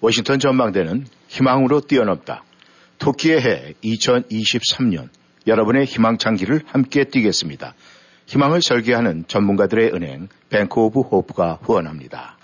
[0.00, 2.42] 워싱턴 전망대는 희망으로 뛰어넘다.
[2.98, 5.08] 토끼의 해 2023년
[5.46, 7.74] 여러분의 희망 찾기를 함께 뛰겠습니다.
[8.26, 12.36] 희망을 설계하는 전문가들의 은행 Bank of Hope가 후원합니다.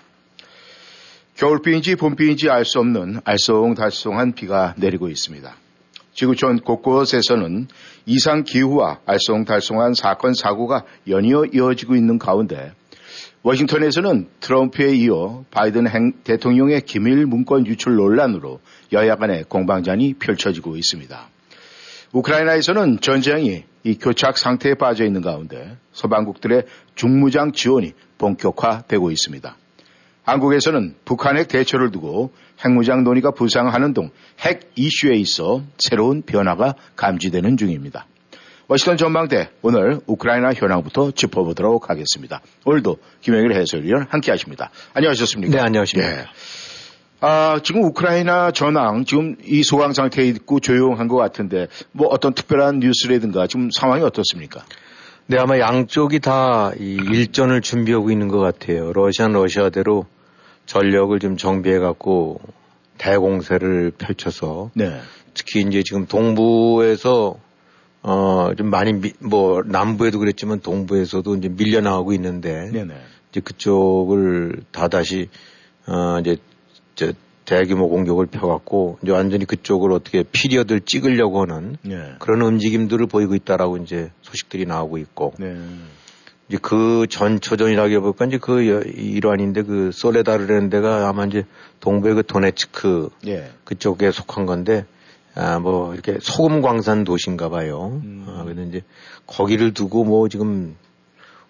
[1.35, 5.55] 겨울비인지 봄비인지 알 수 없는 알쏭달쏭한 비가 내리고 있습니다.
[6.13, 7.67] 지구촌 곳곳에서는
[8.07, 12.71] 이상 기후와 알쏭달쏭한 사건 사고가 연이어 이어지고 있는 가운데
[13.43, 18.59] 워싱턴에서는 트럼프에 이어 바이든 행, 대통령의 기밀 문건 유출 논란으로
[18.93, 21.29] 여야 간의 공방전이 펼쳐지고 있습니다.
[22.13, 26.63] 우크라이나에서는 전쟁이 이 교착 상태에 빠져 있는 가운데 서방국들의
[26.95, 29.55] 중무장 지원이 본격화되고 있습니다.
[30.23, 32.33] 한국에서는 북한 핵 대처를 두고
[32.65, 34.09] 핵무장 논의가 부상하는 등
[34.45, 38.05] 핵 이슈에 있어 새로운 변화가 감지되는 중입니다.
[38.69, 42.41] 워싱턴 전망대 오늘 우크라이나 현황부터 짚어보도록 하겠습니다.
[42.65, 44.71] 오늘도 김영일 해설위원 함께 하십니다.
[44.93, 45.55] 안녕하셨습니까?
[45.55, 46.11] 네, 안녕하십니까.
[46.11, 46.25] 예.
[47.21, 52.79] 아, 지금 우크라이나 전황 지금 이 소강 상태에 있고 조용한 것 같은데 뭐 어떤 특별한
[52.79, 54.65] 뉴스라든가 지금 상황이 어떻습니까?
[55.27, 58.91] 네, 아마 양쪽이 다 이 일전을 준비하고 있는 것 같아요.
[58.93, 60.05] 러시아는 러시아대로
[60.65, 62.41] 전력을 좀 정비해 갖고
[62.97, 64.99] 대공세를 펼쳐서 네.
[65.33, 67.35] 특히 이제 지금 동부에서
[68.09, 72.93] 어, 좀 많이 미, 뭐 남부에도 그랬지만 동부에서도 이제 밀려나오고 있는데 네네.
[73.29, 75.27] 이제 그쪽을 다 다시
[75.87, 76.37] 어, 이제
[76.95, 77.11] 저
[77.43, 82.13] 대규모 공격을 펴갖고 이제 완전히 그쪽을 어떻게 피리어들 찍으려고 하는 네.
[82.19, 85.57] 그런 움직임들을 보이고 있다라고 이제 소식들이 나오고 있고 네.
[86.47, 91.45] 이제 그 전초전이라기보니까 이제 그 일환인데 그 솔레다르라는 데가 아마 이제
[91.81, 93.51] 동부의 그 도네츠크 네.
[93.65, 94.85] 그쪽에 속한 건데
[95.37, 98.01] 아, 뭐, 이렇게 소금 광산 도시인가 봐요.
[98.03, 98.25] 음.
[98.27, 98.81] 아, 근데 이제
[99.27, 100.75] 거기를 두고 뭐 지금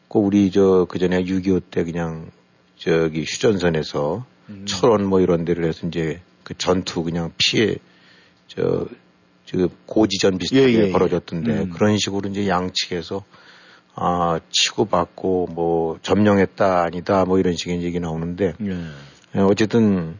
[0.08, 2.32] 꼭 우리 저 그 전에 6.25 때 그냥
[2.78, 4.66] 저기 휴전선에서 음.
[4.66, 7.76] 철원 뭐 이런 데를 해서 이제 그 전투 그냥 피해
[8.48, 8.88] 저,
[9.46, 10.92] 저 고지전 비슷하게 예, 예, 예.
[10.92, 11.70] 벌어졌던데 음.
[11.72, 13.24] 그런 식으로 이제 양측에서
[13.96, 18.72] 아, 치고받고 뭐 점령했다 아니다 뭐 이런 식의 얘기 나오는데 예.
[19.36, 20.18] 예 어쨌든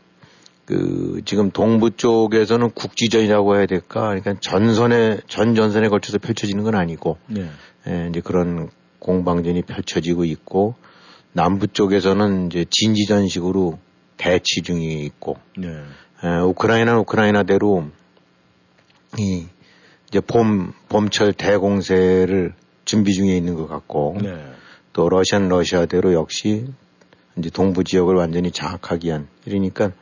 [0.68, 4.02] 그 지금 동부 쪽에서는 국지전이라고 해야 될까?
[4.10, 7.50] 그러니까 전선에 전 전선에 걸쳐서 펼쳐지는 건 아니고 네.
[7.88, 8.70] 예, 이제 그런
[9.00, 10.76] 공방전이 펼쳐지고 있고
[11.32, 13.80] 남부 쪽에서는 이제 진지전식으로
[14.18, 15.70] 대치 중이 있고 네.
[16.26, 17.86] 예, 우크라이나는 우크라이나대로
[19.18, 19.46] 이
[20.10, 24.36] 이제 봄 봄철 대공세를 준비 중에 있는 것 같고 네.
[24.92, 26.68] 또 러시아는 러시아대로 역시
[27.38, 29.94] 이제 동부 지역을 완전히 장악하기 위한 이러니까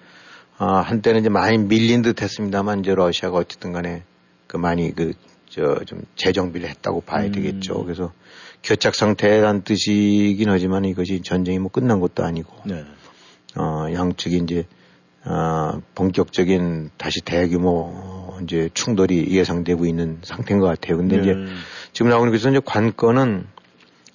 [0.58, 4.04] 아, 한때는 이제 많이 밀린 듯 했습니다만 이제 러시아가 어쨌든 간에
[4.48, 5.14] 그 많이 그,
[5.50, 7.32] 저, 좀 재정비를 했다고 봐야 음.
[7.32, 7.84] 되겠죠.
[7.84, 8.14] 그래서
[8.64, 12.54] 교착 상태란 뜻이긴 하지만 이것이 전쟁이 뭐 끝난 것도 아니고.
[12.66, 12.84] 네.
[13.58, 14.66] 어, 양측이 이제,
[15.26, 20.98] 어, 본격적인 다시 대규모 이제 충돌이 예상되고 있는 상태인 것 같아요.
[20.98, 21.22] 근데 네.
[21.22, 21.36] 이제
[21.94, 23.48] 지금 나오는 것은 이제 관건은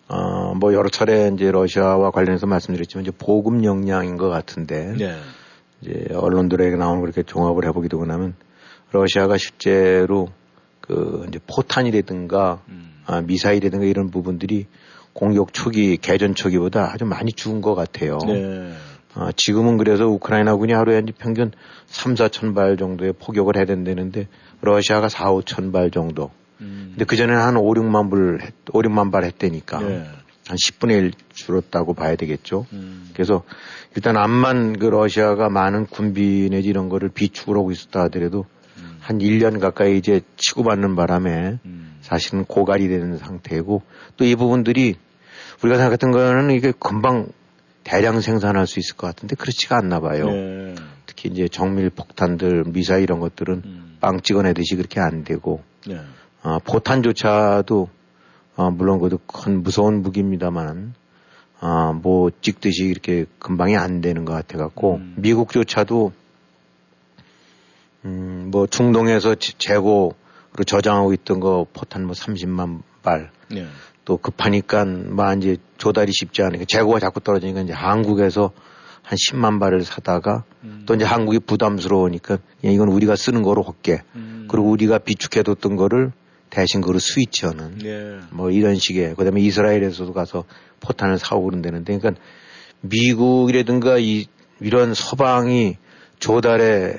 [0.09, 4.95] 어, 뭐 여러 차례 이제 러시아와 관련해서 말씀드렸지만 이제 보급 역량인 것 같은데.
[4.99, 5.17] 네.
[5.81, 8.35] 이제 언론들에게 나오는 그렇게 종합을 해보기도 하면
[8.93, 10.29] 러시아가 실제로
[10.81, 12.91] 그 이제 포탄이라든가 음.
[13.07, 14.67] 아, 미사일이라든가 이런 부분들이
[15.13, 18.19] 공격 초기, 개전 초기보다 아주 많이 죽은 것 같아요.
[18.27, 18.73] 네.
[19.15, 21.51] 아, 지금은 그래서 우크라이나군이 하루에 평균
[21.87, 24.29] 3, 4천 발 정도의 포격을 해야 된다는데
[24.61, 26.31] 러시아가 4, 5천 발 정도.
[26.61, 26.91] 음.
[26.91, 28.41] 근데 그전에는 한 5, 6만 불,
[28.73, 29.81] 5, 6만 발 했다니까.
[29.81, 30.05] 네.
[30.51, 32.67] 한 10분의 1 줄었다고 봐야 되겠죠.
[32.73, 33.09] 음.
[33.15, 33.45] 그래서
[33.95, 38.47] 일단 암만 그 러시아가 많은 군비 내지 이런 거를 비축을 하고 있었다 하더라도
[38.79, 38.97] 음.
[39.01, 41.99] 한 1년 가까이 이제 치고받는 바람에 음.
[42.01, 43.83] 사실은 고갈이 되는 상태고
[44.17, 44.97] 또 이 부분들이
[45.63, 47.29] 우리가 생각했던 거는 이게 금방
[47.85, 50.27] 대량 생산할 수 있을 것 같은데 그렇지가 않나 봐요.
[50.27, 50.75] 네.
[51.07, 53.97] 특히 이제 정밀 폭탄들, 미사일 이런 것들은 음.
[54.01, 56.01] 빵 찍어내듯이 그렇게 안 되고 네.
[56.43, 57.89] 어, 포탄조차도
[58.61, 60.93] 어, 물론 그것도 큰 무서운 무기입니다만
[61.61, 65.15] 아, 뭐 찍듯이 이렇게 금방이 안 되는 것 같아 갖고 음.
[65.17, 66.13] 미국조차도
[68.05, 70.15] 음, 뭐 중동에서 재고로
[70.67, 73.31] 저장하고 있던 거 포탄 뭐 30만 발.
[73.51, 73.67] 네.
[74.05, 78.51] 또 급하니까 뭐 이제 조달이 쉽지 않으니까 재고가 자꾸 떨어지니까 이제 한국에서
[79.03, 80.83] 한 10만 발을 사다가 음.
[80.85, 84.03] 또 이제 한국이 부담스러우니까 이건 우리가 쓰는 거로 할게.
[84.17, 84.49] 음.
[84.51, 86.13] 그리고 우리가 비축해뒀던 거를
[86.51, 88.19] 대신 그걸 스위치하는 예.
[88.31, 90.45] 뭐 이런 식의 그다음에 이스라엘에서도 가서
[90.81, 92.21] 포탄을 사오고 그런다는데 그러니까
[92.81, 94.27] 미국이라든가 이
[94.61, 95.77] 이런 서방이
[96.19, 96.99] 조달에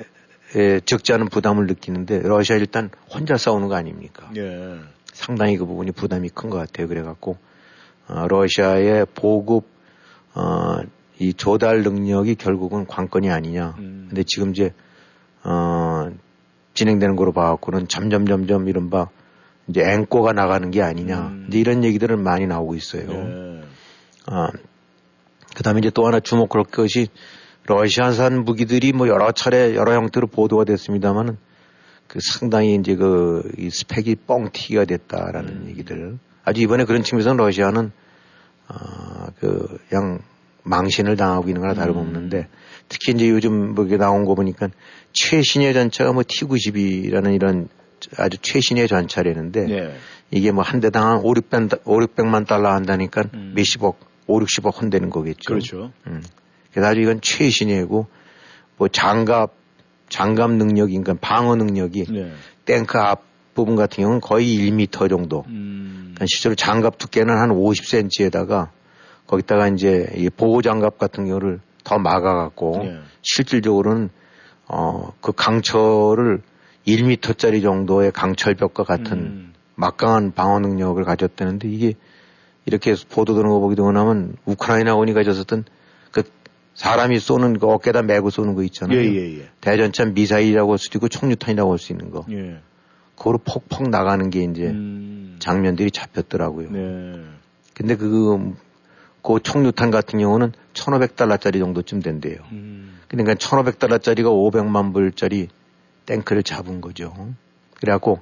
[0.84, 4.30] 적지 않은 부담을 느끼는데 러시아 일단 혼자 싸우는 거 아닙니까?
[4.36, 4.78] 예.
[5.12, 6.88] 상당히 그 부분이 부담이 큰 것 같아요.
[6.88, 7.36] 그래갖고
[8.08, 9.64] 어, 러시아의 보급
[10.34, 10.78] 어,
[11.18, 13.74] 이 조달 능력이 결국은 관건이 아니냐.
[13.78, 14.06] 음.
[14.08, 14.72] 근데 지금 이제
[15.44, 16.10] 어,
[16.74, 19.08] 진행되는 거로 봐갖고는 점점 점점 이른바
[19.72, 21.18] 이제 앵꼬가 나가는 게 아니냐.
[21.28, 21.46] 음.
[21.48, 23.06] 이제 이런 얘기들은 많이 나오고 있어요.
[23.06, 23.62] 네.
[24.26, 24.48] 아,
[25.56, 27.08] 그 다음에 이제 또 하나 주목할 것이
[27.64, 31.38] 러시아산 무기들이 뭐 여러 차례 여러 형태로 보도가 됐습니다만은
[32.06, 35.66] 그 상당히 이제 그 이 스펙이 뻥튀기가 됐다라는 음.
[35.70, 36.18] 얘기들.
[36.44, 37.90] 아주 이번에 그런 측면에서 러시아는
[38.68, 40.20] 아, 그 양
[40.64, 42.46] 망신을 당하고 있는 거나 다름없는데 음.
[42.88, 44.68] 특히 이제 요즘 뭐 이게 나온 거 보니까
[45.12, 47.68] 최신의 전차가 뭐 T90이라는 이런
[48.18, 49.94] 아주 최신의 전차라는데 네.
[50.30, 53.52] 이게 뭐 한 대당 한 5, 600, 5, 600만 달러 한다니까 음.
[53.54, 55.42] 몇십억, 5, 60억 혼되는 거겠죠.
[55.46, 55.92] 그렇죠.
[56.06, 56.22] 음.
[56.72, 58.06] 그래서 아주 이건 최신이고
[58.78, 59.52] 뭐 장갑,
[60.08, 62.32] 장갑 능력이, 그러니까 방어 능력이 네.
[62.64, 63.22] 탱크 앞
[63.54, 65.44] 부분 같은 경우는 거의 1미터 정도.
[65.48, 66.12] 음.
[66.14, 68.68] 그러니까 실제로 장갑 두께는 한 50cm에다가
[69.26, 72.98] 거기다가 이제 이 보호 장갑 같은 경우를 더 막아갖고 네.
[73.20, 74.08] 실질적으로는
[74.68, 76.40] 어, 그 강철을
[76.86, 79.52] 1미터짜리 정도의 강철벽과 같은 음.
[79.74, 81.94] 막강한 방어 능력을 가졌다는데 이게
[82.66, 85.64] 이렇게 보도되는 거 보게 되고 나면 우크라이나 군이 가졌었던
[86.10, 86.22] 그
[86.74, 88.98] 사람이 쏘는 그 어깨다 메고 쏘는 거 있잖아요.
[88.98, 89.48] 예, 예, 예.
[89.60, 92.24] 대전차 미사일이라고 할 수도 있고 총류탄이라고 할 수 있는 거.
[92.30, 92.60] 예.
[93.16, 95.36] 그거로 폭폭 나가는 게 이제 음.
[95.38, 96.70] 장면들이 잡혔더라고요.
[96.70, 97.24] 네.
[97.74, 98.54] 근데 그,
[99.22, 102.38] 그 총류탄 같은 경우는 1,500달러짜리 정도쯤 된대요.
[102.52, 102.98] 음.
[103.08, 105.48] 그러니까 1,500달러짜리가 500만 불짜리
[106.06, 107.12] 탱크를 잡은 거죠.
[107.80, 108.20] 그래갖고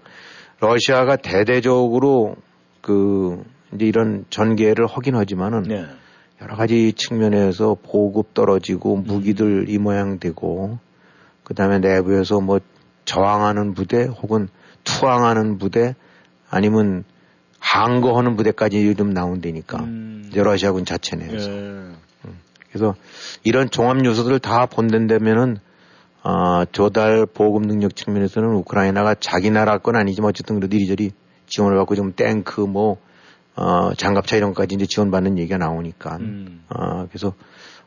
[0.61, 2.37] 러시아가 대대적으로
[2.81, 3.43] 그
[3.75, 5.87] 이제 이런 전개를 하긴 하지만은 네.
[6.43, 9.05] 여러 가지 측면에서 보급 떨어지고 음.
[9.05, 10.79] 무기들 이 모양 되고
[11.45, 12.61] 그 다음에 내부에서 뭐
[13.05, 14.49] 저항하는 부대 혹은
[14.85, 15.95] 투항하는 부대
[16.49, 17.05] 아니면
[17.59, 20.29] 항거하는 부대까지 요즘 나온다니까 음.
[20.31, 21.55] 이제 러시아군 자체 내에서 예.
[21.57, 21.97] 음.
[22.69, 22.95] 그래서
[23.45, 25.59] 이런 종합 요소들을 다 본댄다면은
[26.23, 31.13] 어, 조달 보급 능력 측면에서는 우크라이나가 자기 나라 건 아니지만 어쨌든 그래도 이리저리
[31.47, 32.99] 지원을 받고 좀 탱크 뭐
[33.57, 36.65] 어, 장갑차 이런 것까지 이제 지원받는 얘기가 나오니까 음.
[36.69, 37.35] 어, 그래서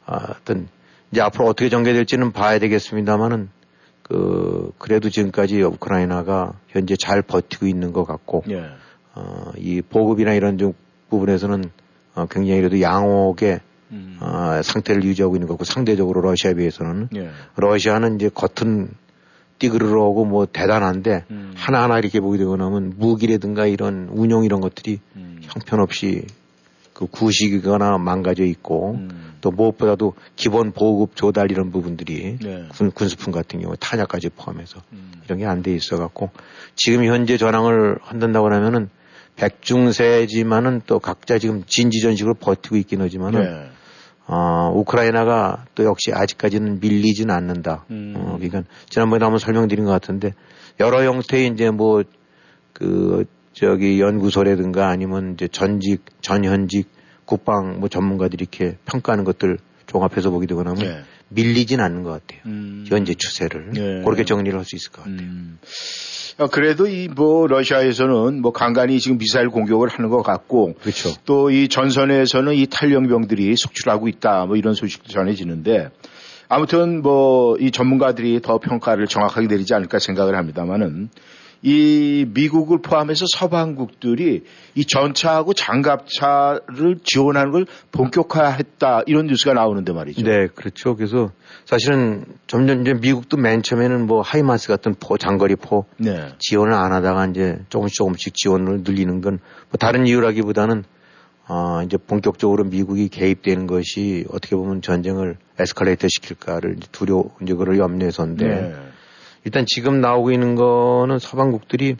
[0.05, 0.67] 어, 어떤
[1.11, 3.49] 이제 앞으로 어떻게 전개될지는 봐야 되겠습니다만은
[4.01, 8.65] 그 그래도 지금까지 우크라이나가 현재 잘 버티고 있는 것 같고 예.
[9.15, 10.73] 어, 이 보급이나 이런 좀
[11.09, 11.63] 부분에서는
[12.15, 13.61] 어, 굉장히 그래도 양호하게
[13.93, 14.17] 음.
[14.19, 17.29] 어, 상태를 유지하고 있는 거고 상대적으로 러시아에 비해서는 예.
[17.55, 18.89] 러시아는 이제 겉은
[19.59, 21.53] 띠그르르 하고 뭐 대단한데 음.
[21.55, 25.39] 하나하나 이렇게 보게 되고 나면 무기라든가 이런 운용 이런 것들이 음.
[25.43, 26.25] 형편없이
[26.93, 29.33] 그 구식이거나 망가져 있고 음.
[29.41, 32.67] 또 무엇보다도 기본 보급 조달 이런 부분들이 네.
[32.69, 35.11] 군, 군수품 같은 경우 탄약까지 포함해서 음.
[35.25, 36.29] 이런 게 안 돼 있어 갖고
[36.75, 38.89] 지금 현재 전황을 한다고 하면은
[39.35, 43.69] 백중세지만은 또 각자 지금 진지전식으로 버티고 있긴 하지만은 네.
[44.25, 47.85] 어, 우크라이나가 또 역시 아직까지는 밀리진 않는다.
[47.91, 48.13] 음.
[48.15, 50.33] 어, 그러니까 지난번에 한번 설명드린 것 같은데
[50.79, 52.03] 여러 형태의 이제 뭐
[52.73, 56.89] 그 저기 연구소라든가 아니면 이제 전직 전현직
[57.25, 61.01] 국방 뭐 전문가들이 이렇게 평가하는 것들 종합해서 보게 되고 나면 네.
[61.29, 62.41] 밀리진 않는 것 같아요.
[62.47, 62.83] 음.
[62.87, 64.01] 현재 추세를 네.
[64.03, 65.19] 그렇게 정리를 할 수 있을 것 같아요.
[65.19, 65.59] 음.
[66.39, 71.13] 어, 그래도 이 뭐 러시아에서는 뭐 간간히 지금 미사일 공격을 하는 것 같고 그렇죠.
[71.25, 75.89] 또 이 전선에서는 이 탈영병들이 속출하고 있다 뭐 이런 소식도 전해지는데
[76.49, 81.09] 아무튼 뭐 이 전문가들이 더 평가를 정확하게 내리지 않을까 생각을 합니다만은
[81.63, 84.43] 이 미국을 포함해서 서방국들이
[84.75, 90.21] 이 전차하고 장갑차를 지원하는 걸 본격화했다 이런 뉴스가 나오는데 말이죠.
[90.23, 90.95] 네, 그렇죠.
[90.95, 91.31] 그래서
[91.65, 96.27] 사실은 점점 이제 미국도 맨 처음에는 뭐 하이마스 같은 포 장거리 포 네.
[96.37, 99.39] 지원을 안 하다가 이제 조금씩 조금씩 지원을 늘리는 건
[99.73, 100.83] 뭐 다른 이유라기보다는
[101.47, 108.47] 어 이제 본격적으로 미국이 개입되는 것이 어떻게 보면 전쟁을 escalate 시킬까를 두려워 이제 그걸 염려해서인데
[108.47, 108.73] 네.
[109.45, 111.97] 일단 지금 나오고 있는 거는 서방국들이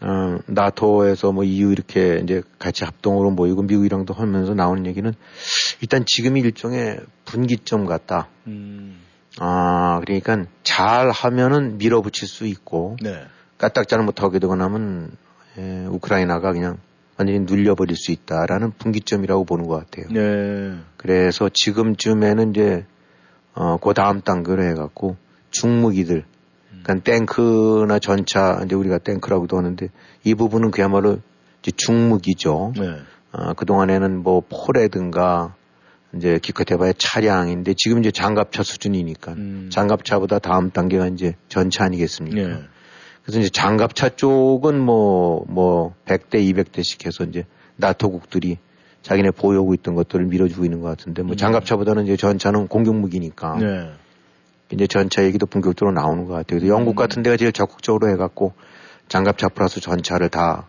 [0.00, 5.12] 어, 나토에서 뭐 EU 이렇게 이제 같이 합동으로 모이고 미국이랑도 하면서 나오는 얘기는
[5.80, 8.28] 일단 지금이 일종의 분기점 같다.
[8.46, 9.00] 음.
[9.40, 13.24] 아, 그러니까 잘 하면은 밀어붙일 수 있고 네.
[13.58, 15.10] 까딱 잘 못하게 되고 나면
[15.58, 16.78] 에, 우크라이나가 그냥
[17.16, 20.06] 완전히 눌려버릴 수 있다라는 분기점이라고 보는 것 같아요.
[20.10, 20.78] 네.
[20.96, 22.86] 그래서 지금쯤에는 이제
[23.54, 25.16] 어, 그 다음 단계로 해갖고
[25.50, 26.37] 중무기들, 음.
[26.82, 29.88] 그러니까 탱크나 전차, 이제 우리가 탱크라고도 하는데
[30.24, 31.18] 이 부분은 그야말로
[31.62, 32.72] 이제 중무기죠.
[32.76, 32.96] 네.
[33.32, 35.54] 어, 그 동안에는 뭐 포라든가
[36.14, 39.68] 이제 기껏해봐야 차량인데 지금 이제 장갑차 수준이니까 음.
[39.70, 42.36] 장갑차보다 다음 단계가 이제 전차 아니겠습니까?
[42.48, 42.62] 네.
[43.22, 47.44] 그래서 이제 장갑차 쪽은 뭐, 뭐, 100대, 200대씩 해서 이제
[47.76, 48.56] 나토국들이
[49.02, 51.36] 자기네 보유하고 있던 것들을 밀어주고 있는 것 같은데 뭐 음.
[51.36, 53.90] 장갑차보다는 이제 전차는 공격무기니까 네.
[54.72, 56.66] 이제 전차 얘기도 본격적으로 나오는 것 같아요.
[56.68, 56.96] 영국 음.
[56.96, 58.52] 같은 데가 제일 적극적으로 해갖고
[59.08, 60.64] 장갑차 플러스 전차를 다한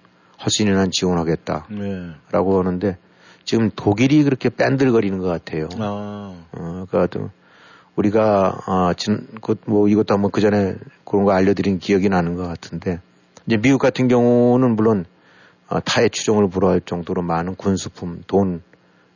[0.92, 2.16] 지원하겠다라고 네.
[2.32, 2.98] 하는데
[3.44, 5.68] 지금 독일이 그렇게 뺀들거리는 것 같아요.
[5.80, 6.36] 아.
[6.52, 7.30] 어, 그러니까
[7.96, 9.28] 우리가 아, 진,
[9.66, 13.02] 뭐 이것도 한번 그 전에 그런 거 알려드린 기억이 나는 것 같은데
[13.46, 15.06] 이제 미국 같은 경우는 물론
[15.68, 18.62] 어, 타의 추종을 불허할 정도로 많은 군수품, 돈,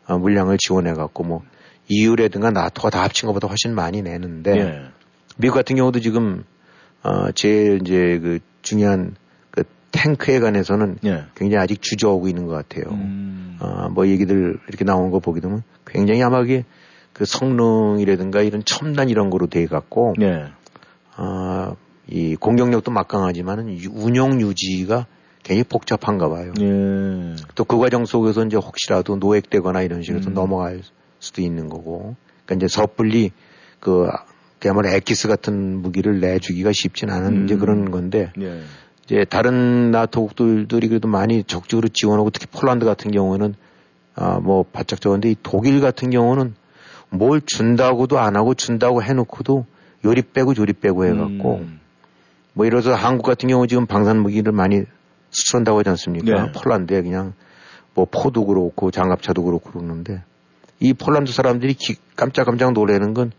[0.07, 1.41] 어, 물량을 지원해 갖고 뭐
[1.87, 4.81] EU라든가 나토가 다 합친 것보다 훨씬 많이 내는데 예.
[5.37, 6.43] 미국 같은 경우도 지금
[7.03, 9.15] 어, 제일 이제 그 중요한
[9.51, 11.25] 그 탱크에 관해서는 예.
[11.35, 12.93] 굉장히 아직 주저하고 있는 것 같아요.
[12.93, 13.57] 음.
[13.59, 16.65] 어, 뭐 얘기들 이렇게 나온 거 보게 되면 굉장히 아마 그게
[17.11, 20.45] 그 성능이라든가 이런 첨단 이런 거로 돼 갖고 예.
[21.17, 21.75] 어,
[22.07, 25.05] 이 공격력도 막강하지만은 운영 유지가
[25.43, 26.53] 굉장히 복잡한가 봐요.
[26.59, 27.35] 예.
[27.55, 30.33] 또그 과정 속에서 이제 혹시라도 노획되거나 이런 식으로 음.
[30.33, 30.81] 넘어갈
[31.23, 32.15] 수도 있는 거고.
[32.45, 33.31] 그러니까 이제 섣불리
[33.79, 34.07] 그
[34.59, 37.45] 그야말로 에키스 같은 무기를 내주기가 쉽진 않은 음.
[37.45, 38.61] 이제 그런 건데 예.
[39.05, 43.55] 이제 다른 나토국들이 그래도 많이 적극적으로 지원하고 특히 폴란드 같은 경우는
[44.15, 46.53] 아 뭐 바짝 적은데 이 독일 같은 경우는
[47.09, 49.65] 뭘 준다고도 안 하고 준다고 해놓고도
[50.05, 51.79] 요리 빼고 조리 빼고 해갖고 음.
[52.53, 54.83] 뭐 이래서 한국 같은 경우 지금 방산 무기를 많이
[55.31, 56.45] 수출한다고 하지 않습니까?
[56.45, 56.51] 네.
[56.51, 57.33] 폴란드에 그냥
[57.95, 60.23] 뭐 포도 그렇고 장갑차도 그렇고 그러는데
[60.83, 63.31] 이 폴란드 사람들이 기, 깜짝깜짝 놀라는 건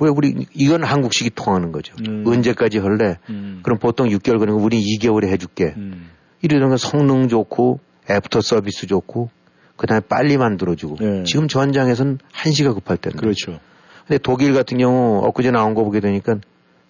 [0.00, 1.94] 왜 우리 이건 한국식이 통하는 거죠.
[2.06, 2.24] 음.
[2.26, 3.18] 언제까지 할래?
[3.30, 3.60] 음.
[3.62, 5.74] 그럼 보통 6개월 그러면 우리 2개월에 해줄게.
[5.76, 6.10] 음.
[6.42, 7.80] 이러는 건 성능 좋고
[8.10, 9.30] 애프터 서비스 좋고
[9.76, 11.24] 그다음에 빨리 만들어주고 네.
[11.24, 13.58] 지금 전장에서는 한시가 급할 때는 그렇죠.
[14.06, 16.36] 근데 독일 같은 경우 엊그제 나온 거 보게 되니까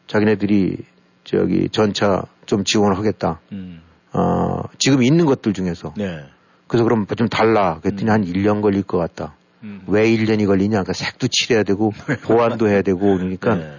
[0.08, 0.78] 자기네들이
[1.24, 3.40] 저기 전차 좀 지원하겠다.
[3.52, 3.82] 음.
[4.12, 5.94] 어, 지금 있는 것들 중에서.
[5.96, 6.20] 네.
[6.66, 7.78] 그래서 그럼 좀 달라.
[7.80, 8.12] 그랬더니 음.
[8.12, 9.36] 한 1년 걸릴 것 같다.
[9.62, 9.82] 음.
[9.86, 10.70] 왜 1년이 걸리냐.
[10.70, 11.92] 그러니까 색도 칠해야 되고
[12.24, 13.72] 보완도 해야 되고 그러니까 네.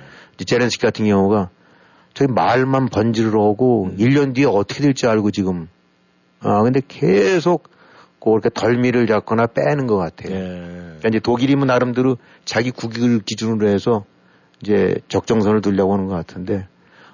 [0.45, 1.49] 젤렌스키 같은 경우가
[2.13, 3.97] 저희 말만 번지르르하고 음.
[3.97, 5.67] 1년 뒤에 어떻게 될지 알고 지금
[6.39, 7.69] 아 근데 계속
[8.19, 10.33] 그렇게 덜미를 잡거나 빼는 것 같아요.
[10.33, 10.49] 네.
[10.49, 14.03] 그러니까 이제 독일이면 나름대로 자기 국익을 기준으로 해서
[14.61, 16.67] 이제 적정선을 두려고 하는 것 같은데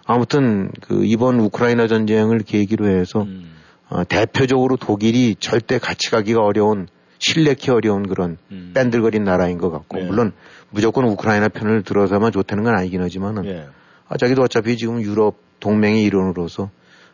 [0.05, 3.51] 아무튼 그 이번 우크라이나 전쟁을 계기로 해서 음.
[3.89, 6.87] 어, 대표적으로 독일이 절대 같이 가기가 어려운
[7.23, 8.71] 신뢰키 어려운 그런 음.
[8.75, 10.03] 뺀들거린 나라인 것 같고 네.
[10.03, 10.33] 물론
[10.69, 13.67] 무조건 우크라이나 편을 들어서만 좋다는 건 아니긴 하지만은 네.
[14.09, 16.69] 아, 자기도 어차피 지금 유럽 동맹의 일원으로서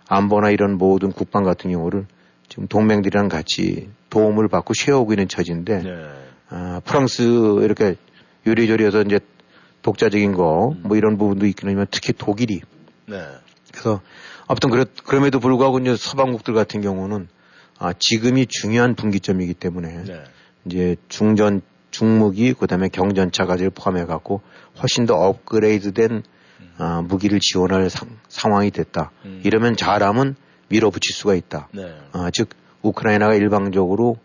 [0.07, 2.07] 안보나 이런 모든 국방 같은 경우를
[2.47, 6.09] 지금 동맹들이랑 같이 도움을 받고 쉬어오고 있는 처지인데 네.
[6.49, 7.21] 아, 프랑스
[7.61, 7.95] 이렇게
[8.47, 9.19] 요리조리해서 이제
[9.83, 12.61] 독자적인 거뭐 이런 부분도 있긴 하지만 특히 독일이
[13.05, 13.21] 네.
[13.71, 14.01] 그래서
[14.47, 17.27] 아무튼 그래, 그럼에도 불구하고 이제 서방국들 같은 경우는
[17.79, 20.23] 아, 지금이 중요한 분기점이기 때문에 네.
[20.65, 24.41] 이제 중전 중무기 그다음에 경전차까지 포함해 갖고
[24.81, 26.73] 훨씬 더 업그레이드된 음.
[26.77, 29.11] 아, 무기를 지원할 상, 상황이 됐다.
[29.25, 29.41] 음.
[29.43, 30.35] 이러면 잘하면
[30.67, 31.69] 밀어붙일 수가 있다.
[31.73, 31.95] 네.
[32.11, 32.49] 아, 즉
[32.81, 34.17] 우크라이나가 일방적으로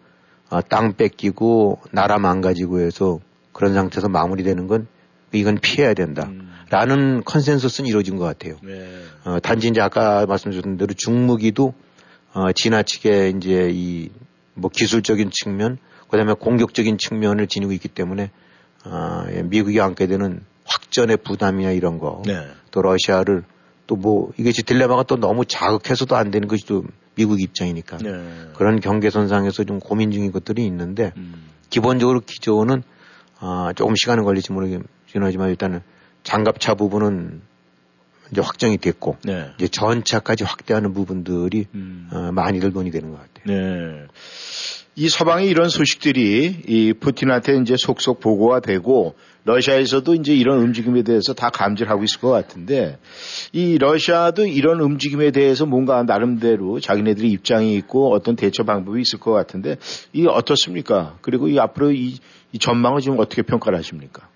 [0.50, 3.20] 아, 땅 뺏기고 나라 망가지고 해서
[3.52, 4.88] 그런 상태에서 마무리되는 건
[5.32, 6.26] 이건 피해야 된다.
[6.28, 6.52] 음.
[6.70, 8.56] 라는 컨센서스는 이루어진 것 같아요.
[8.62, 8.88] 네.
[9.24, 11.72] 어, 단지 이제 아까 말씀드렸던 대로 중무기도
[12.34, 14.10] 어, 지나치게 이제 이
[14.54, 18.30] 뭐 기술적인 측면, 그 다음에 공격적인 측면을 지니고 있기 때문에
[18.84, 22.46] 어, 예, 미국이 안게 되는 확전의 부담이나 이런 거, 네.
[22.70, 23.42] 또 러시아를
[23.86, 26.84] 또 뭐 이게 딜레마가 또 너무 자극해서도 안 되는 것이 또
[27.16, 28.10] 미국 입장이니까 네.
[28.54, 31.50] 그런 경계선상에서 좀 고민 중인 것들이 있는데 음.
[31.68, 32.82] 기본적으로 기조는
[33.40, 35.80] 아, 조금 시간은 걸릴지 모르겠지만 일단은
[36.22, 37.42] 장갑차 부분은
[38.34, 39.50] 이제 확정이 됐고 네.
[39.56, 42.08] 이제 전차까지 확대하는 부분들이 음.
[42.12, 43.44] 어, 많이들 논의되는 것 같아요.
[43.46, 44.06] 네.
[44.96, 49.14] 이 서방의 이런 소식들이 이 푸틴한테 이제 속속 보고가 되고
[49.44, 52.98] 러시아에서도 이제 이런 움직임에 대해서 다 감지를 하고 있을 것 같은데
[53.52, 59.32] 이 러시아도 이런 움직임에 대해서 뭔가 나름대로 자기네들이 입장이 있고 어떤 대처 방법이 있을 것
[59.32, 59.76] 같은데
[60.12, 61.18] 이 어떻습니까?
[61.20, 62.18] 그리고 이 앞으로 이,
[62.52, 64.28] 이 전망을 지금 어떻게 평가를 하십니까?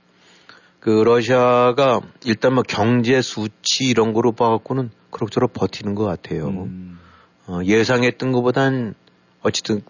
[0.80, 6.48] 그 러시아가 일단 뭐 경제 수치 이런 거로 봐갖고는 그럭저럭 버티는 것 같아요.
[6.48, 6.98] 음.
[7.46, 8.94] 어, 예상했던 것보단
[9.42, 9.82] 어쨌든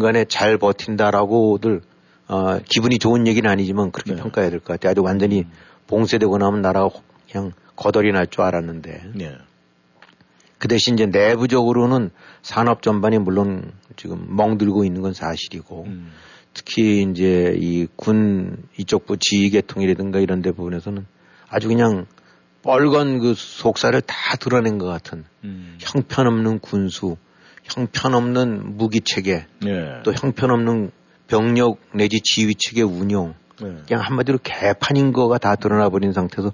[0.00, 1.82] 간에 잘 버틴다라고들
[2.28, 4.20] 어, 기분이 좋은 얘기는 아니지만 그렇게 네.
[4.20, 4.90] 평가해야 될 것 같아요.
[4.90, 5.52] 아주 완전히 음.
[5.86, 6.90] 봉쇄되고 나면 나라가
[7.30, 9.12] 그냥 거덜이 날 줄 알았는데.
[9.14, 9.36] 네.
[10.58, 12.10] 그 대신 이제 내부적으로는
[12.42, 16.10] 산업 전반이 물론 지금 멍들고 있는 건 사실이고 음.
[16.54, 21.06] 특히 이제 이 군 이쪽 부 지휘계통이라든가 이런 데 부분에서는
[21.48, 22.06] 아주 그냥
[22.62, 25.76] 뻘건 그 속살을 다 드러낸 것 같은 음.
[25.80, 27.16] 형편없는 군수,
[27.64, 30.02] 형편없는 무기 체계, 네.
[30.02, 30.90] 또 형편없는
[31.26, 33.76] 병력 내지 지휘 체계 운용, 네.
[33.86, 36.52] 그냥 한마디로 개판인 거가 다 드러나 버린 상태에서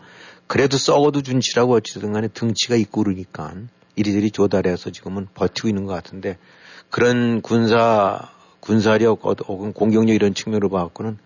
[0.48, 3.54] 그래도 썩어도 준치라고 어찌든 간에 등치가 있고 그러니까
[3.94, 6.38] 이리저리 조달해서 지금은 버티고 있는 것 같은데
[6.90, 8.30] 그런 군사
[8.60, 11.18] 군사력 혹은 공격력 이런 측면으로 봐갖고는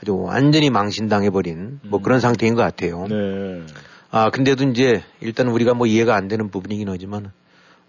[0.00, 2.20] 아주 완전히 망신당해버린 뭐 그런 음.
[2.20, 3.06] 상태인 것 같아요.
[3.08, 3.62] 네.
[4.10, 7.32] 아, 근데도 이제 일단 우리가 뭐 이해가 안 되는 부분이긴 하지만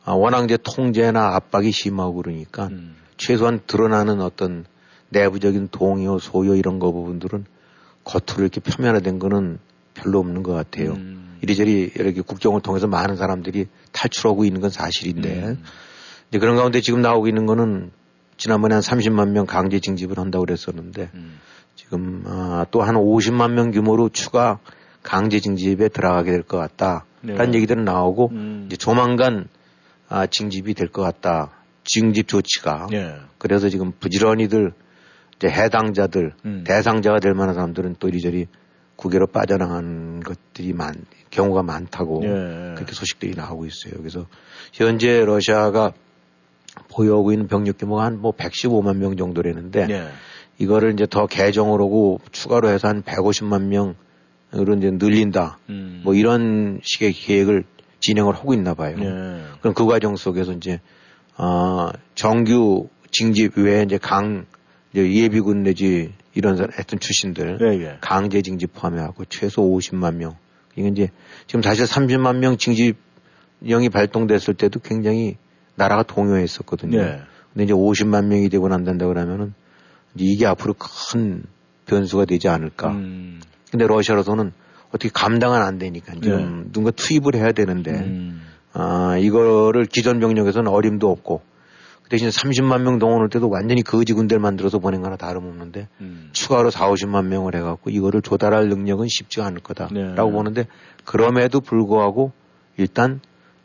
[0.04, 2.96] 아, 워낙 이제 통제나 압박이 심하고 그러니까 음.
[3.18, 4.66] 최소한 드러나는 어떤
[5.10, 7.46] 내부적인 동요, 소요 이런 거 부분들은
[8.04, 9.60] 겉으로 이렇게 표면화된 거는
[9.94, 10.94] 별로 없는 것 같아요.
[10.94, 11.38] 음.
[11.42, 15.64] 이리저리 이렇게 국경을 통해서 많은 사람들이 탈출하고 있는 건 사실인데 음.
[16.30, 17.92] 이제 그런 가운데 지금 나오고 있는 거는
[18.38, 21.40] 지난번에 한 30만 명 강제 징집을 한다고 그랬었는데 음.
[21.76, 24.60] 지금 아, 또한 50만 명 규모로 추가
[25.04, 27.58] 강제 징집에 들어가게 될 것 같다 라는 네.
[27.58, 28.64] 얘기들은 나오고 음.
[28.68, 29.48] 이제 조만간
[30.10, 31.52] 아, 징집이 될 것 같다.
[31.84, 32.88] 징집 조치가.
[32.92, 33.16] 네.
[33.38, 34.74] 그래서 지금 부지런히들
[35.36, 36.64] 이제 해당자들 음.
[36.66, 38.48] 대상자가 될 만한 사람들은 또 이리저리
[38.96, 40.96] 국외로 빠져나간 것들이 많
[41.30, 42.74] 경우가 많다고 네.
[42.76, 43.94] 그렇게 소식들이 나오고 있어요.
[43.98, 44.26] 그래서
[44.74, 45.92] 현재 러시아가
[46.90, 50.08] 보유하고 있는 병력 규모가 한 뭐 115만 명 정도라는데 네.
[50.58, 55.60] 이거를 이제 더 개정을 하고 추가로 해서 한 150만 명으로 이제 늘린다.
[55.70, 56.02] 음.
[56.04, 57.66] 뭐 이런 식의 계획을
[58.00, 58.98] 진행을 하고 있나 봐요.
[58.98, 59.42] 네.
[59.62, 60.80] 그럼 그 과정 속에서 이제
[61.38, 64.46] 어 정규 징집 외에 이제 강
[64.94, 70.36] 이제 예비군 내지 이런 했던 출신들 네, 강제 징집 포함해하고 최소 50만 명.
[70.76, 71.10] 이게 이제
[71.48, 75.38] 지금 사실 30만 명 징집령이 발동됐을 때도 굉장히
[75.76, 76.98] 나라가 동요했었거든요.
[76.98, 77.22] 네.
[77.54, 79.54] 근데 이제 50만 명이 되고 난다고 그러면은
[80.16, 81.44] 이게 앞으로 큰
[81.86, 82.92] 변수가 되지 않을까.
[82.92, 83.42] 음.
[83.72, 84.52] 근데 러시아로서는
[84.90, 86.64] 어떻게 감당은 안 되니까 좀 네.
[86.72, 88.42] 누군가 투입을 해야 되는데 음.
[88.74, 91.42] 아 이거를 기존 병력에서는 어림도 없고
[92.04, 96.30] 그 대신 30만 명 동원할 때도 완전히 거지 군대를 만들어서 보낸 거나 다름없는데 음.
[96.32, 99.94] 추가로 4, 50만 명을 해갖고 이거를 조달할 능력은 쉽지가 않을 거다라고
[100.30, 100.32] 네.
[100.32, 100.68] 보는데
[101.04, 102.32] 그럼에도 불구하고
[102.78, 103.20] 일단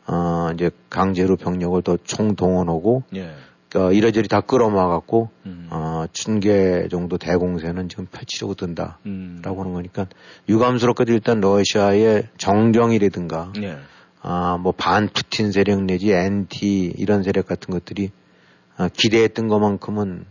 [0.07, 3.33] 어 이제 강제로 병력을 더 총동원하고 네.
[3.75, 5.67] 어, 이래저래 다 끌어모아갖고 음.
[5.69, 9.41] 어, 춘계 정도 대공세는 지금 펼치려고 든다라고 음.
[9.45, 10.07] 하는 거니까
[10.49, 13.77] 유감스럽게도 일단 러시아의 정정이라든가 네.
[14.21, 18.11] 아, 뭐 반푸틴 세력 내지 NT 이런 세력 같은 것들이
[18.77, 20.25] 아, 기대했던 것만큼은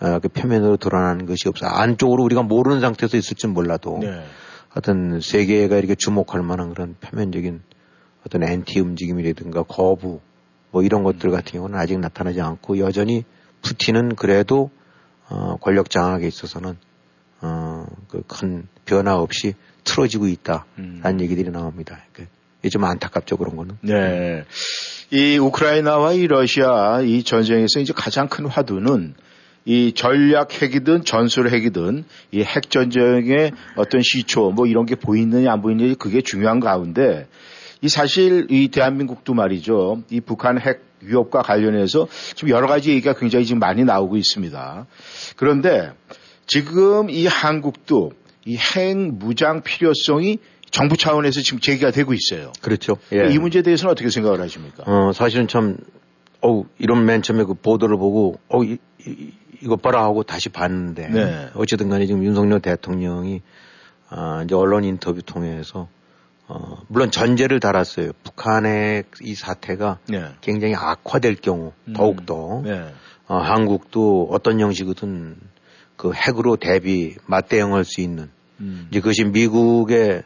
[0.00, 1.66] 아, 그 표면으로 드러나는 것이 없어.
[1.66, 4.24] 안쪽으로 우리가 모르는 상태에서 있을지 몰라도 네.
[4.76, 7.62] 어떤 세계가 이렇게 주목할 만한 그런 표면적인
[8.26, 10.20] 어떤 NT 움직임이라든가 거부
[10.70, 13.24] 뭐 이런 것들 같은 경우는 아직 나타나지 않고 여전히
[13.62, 14.70] 푸틴은 그래도
[15.28, 16.76] 어, 권력 장악에 있어서는
[17.40, 21.20] 어, 그큰 변화 없이 틀어지고 있다라는 음.
[21.20, 21.98] 얘기들이 나옵니다.
[22.12, 22.34] 그러니까
[22.70, 23.78] 좀 안타깝죠 그런 거는.
[23.82, 24.44] 네.
[25.10, 29.14] 이 우크라이나와 이 러시아 이 전쟁에서 이제 가장 큰 화두는
[29.66, 35.62] 이 전략 핵이든 전술 핵이든 이 핵 전쟁의 어떤 시초 뭐 이런 게 보이느냐 안
[35.62, 37.26] 보이느냐 그게 중요한 가운데
[37.84, 40.02] 이 사실 이 대한민국도 말이죠.
[40.08, 44.86] 이 북한 핵 위협과 관련해서 지금 여러 가지 얘기가 굉장히 지금 많이 나오고 있습니다.
[45.36, 45.92] 그런데
[46.46, 48.12] 지금 이 한국도
[48.46, 50.38] 이 핵 무장 필요성이
[50.70, 52.52] 정부 차원에서 지금 제기가 되고 있어요.
[52.62, 52.96] 그렇죠.
[53.12, 53.28] 예.
[53.30, 54.84] 이 문제에 대해서는 어떻게 생각을 하십니까?
[54.86, 55.76] 어, 사실은 참,
[56.40, 59.30] 어우, 이런 맨 처음에 그 보도를 보고, 어, 이, 이,
[59.62, 61.08] 이것 봐라 하고 다시 봤는데.
[61.08, 61.48] 네.
[61.54, 63.42] 어쨌든 간에 지금 윤석열 대통령이,
[64.08, 65.88] 아, 이제 언론 인터뷰 통해서
[66.46, 68.12] 어, 물론 전제를 달았어요.
[68.22, 70.28] 북한의 이 사태가 네.
[70.40, 71.92] 굉장히 악화될 경우 음.
[71.94, 72.92] 더욱더 네.
[73.26, 75.36] 어, 한국도 어떤 형식이든
[75.96, 78.30] 그 핵으로 대비 맞대응할 수 있는
[78.60, 78.88] 음.
[78.90, 80.22] 이제 그것이 미국에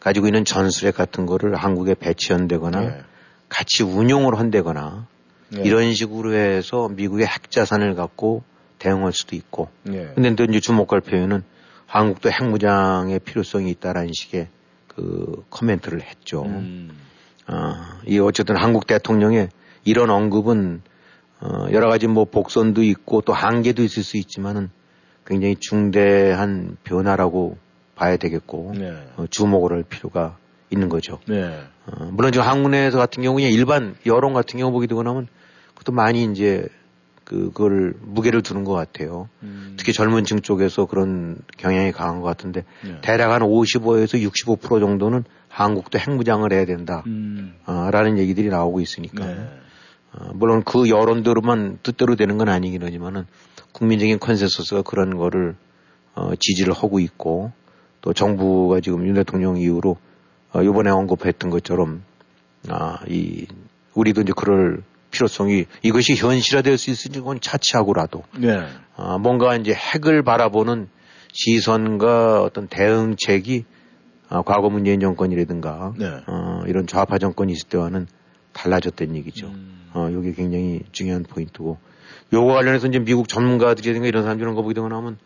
[0.00, 3.00] 가지고 있는 전술핵 같은 거를 한국에 배치한다거나 네.
[3.48, 5.06] 같이 운용을 한다거나
[5.50, 5.62] 네.
[5.64, 8.42] 이런 식으로 해서 미국의 핵 자산을 갖고
[8.78, 9.68] 대응할 수도 있고.
[9.84, 10.10] 네.
[10.14, 11.42] 근데 또 이제 주목할 표현은
[11.86, 14.48] 한국도 핵무장의 필요성이 있다라는 식의
[14.94, 16.42] 그 코멘트를 했죠.
[16.42, 16.90] 음.
[17.48, 17.74] 어,
[18.06, 19.48] 이 어쨌든 한국 대통령의
[19.84, 20.82] 이런 언급은
[21.40, 24.70] 어, 여러 가지 뭐 복선도 있고 또 한계도 있을 수 있지만은
[25.26, 27.58] 굉장히 중대한 변화라고
[27.94, 28.92] 봐야 되겠고 네.
[29.16, 30.36] 어, 주목을 할 필요가
[30.70, 31.18] 있는 거죠.
[31.28, 31.60] 네.
[31.86, 35.28] 어, 물론 지금 한국 내에서 같은 경우에 일반 여론 같은 경우 보게 되고 나면
[35.74, 36.68] 그것도 많이 이제
[37.24, 39.28] 그걸 무게를 두는 것 같아요.
[39.42, 39.74] 음.
[39.76, 43.00] 특히 젊은 층 쪽에서 그런 경향이 강한 것 같은데 네.
[43.00, 47.02] 대략 한 55에서 65% 정도는 한국도 핵무장을 해야 된다.
[47.06, 47.54] 음.
[47.66, 49.26] 어, 라는 얘기들이 나오고 있으니까.
[49.26, 49.48] 네.
[50.12, 53.26] 어, 물론 그 여론대로만 뜻대로 되는 건 아니긴 하지만은
[53.72, 55.56] 국민적인 consensus가 그런 거를
[56.14, 57.52] 어, 지지를 하고 있고
[58.00, 59.96] 또 정부가 지금 윤 대통령 이후로
[60.52, 62.02] 어, 이번에 언급했던 것처럼
[62.68, 63.46] 아, 이
[63.94, 64.82] 우리도 이제 그럴
[65.14, 68.66] 필요성이 이것이 현실화될 수 있으니 건 차치하고라도 네.
[68.96, 70.88] 아, 뭔가 이제 핵을 바라보는
[71.32, 73.64] 시선과 어떤 대응책이
[74.28, 76.06] 아, 과거 문재인 정권이라든가 네.
[76.26, 78.06] 어, 이런 좌파 정권이 있을 때와는
[78.52, 79.46] 달라졌다는 얘기죠.
[79.46, 79.88] 음.
[79.92, 81.78] 어, 이게 굉장히 중요한 포인트고
[82.32, 85.18] 요거 관련해서 이제 미국 전문가들이라든가 이런 사람들 이런 거 보게 되고 나면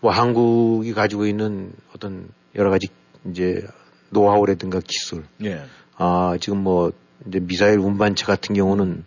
[0.00, 2.88] 뭐 한국이 가지고 있는 어떤 여러 가지
[3.30, 3.64] 이제
[4.10, 5.24] 노하우라든가 기술.
[5.44, 5.62] 예.
[5.96, 6.92] 아, 지금 뭐
[7.26, 9.04] 이제 미사일 운반체 같은 경우는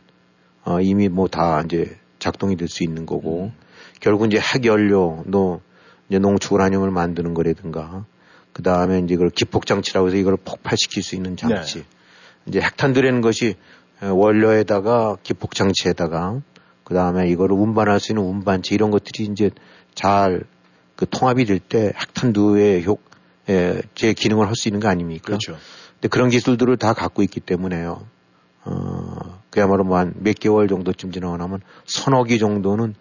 [0.64, 3.52] 어, 이미 뭐 다 이제 작동이 될 수 있는 거고 음.
[4.00, 5.62] 결국 이제 핵연료, 너
[6.10, 8.06] 이제 농축우라늄을 만드는 거라든가
[8.54, 11.80] 그 다음에 이제 이걸 기폭 장치라고 해서 이걸 폭발시킬 수 있는 장치.
[11.80, 11.86] 네.
[12.48, 13.56] 이제 핵탄두라는 것이
[14.02, 16.42] 원료에다가 기폭 장치에다가
[16.84, 19.52] 그 다음에 이거를 운반할 수 있는 운반체 이런 것들이 이제
[19.96, 20.44] 잘
[20.96, 23.00] 그 통합이 될 때 핵탄두의 효,
[23.50, 25.26] 예, 제 기능을 할 수 있는 거 아닙니까?
[25.26, 25.58] 그렇죠.
[25.94, 28.06] 근데 그런 기술들을 다 갖고 있기 때문에요.
[28.66, 32.96] 어, 그야말로 뭐 한 몇 개월 정도쯤 지나고 나면 서너 기 정도는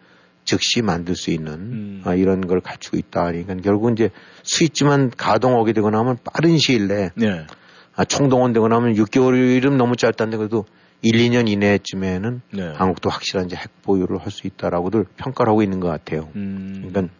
[0.44, 2.02] 즉시 만들 수 있는 음.
[2.04, 3.26] 아, 이런 걸 갖추고 있다.
[3.26, 4.10] 그러니까 결국 이제
[4.42, 7.46] 스위치만 가동하게 되거나 하면 빠른 시일 내에 네.
[7.94, 10.64] 아, 총동원 되거나 하면 6개월이면 너무 짧다는데 그래도
[11.02, 12.72] 1, 2년 이내쯤에는 네.
[12.74, 16.28] 한국도 확실한 이제 핵 보유를 할 수 있다라고들 평가를 하고 있는 것 같아요.
[16.36, 16.84] 음.
[16.88, 17.14] 그러니까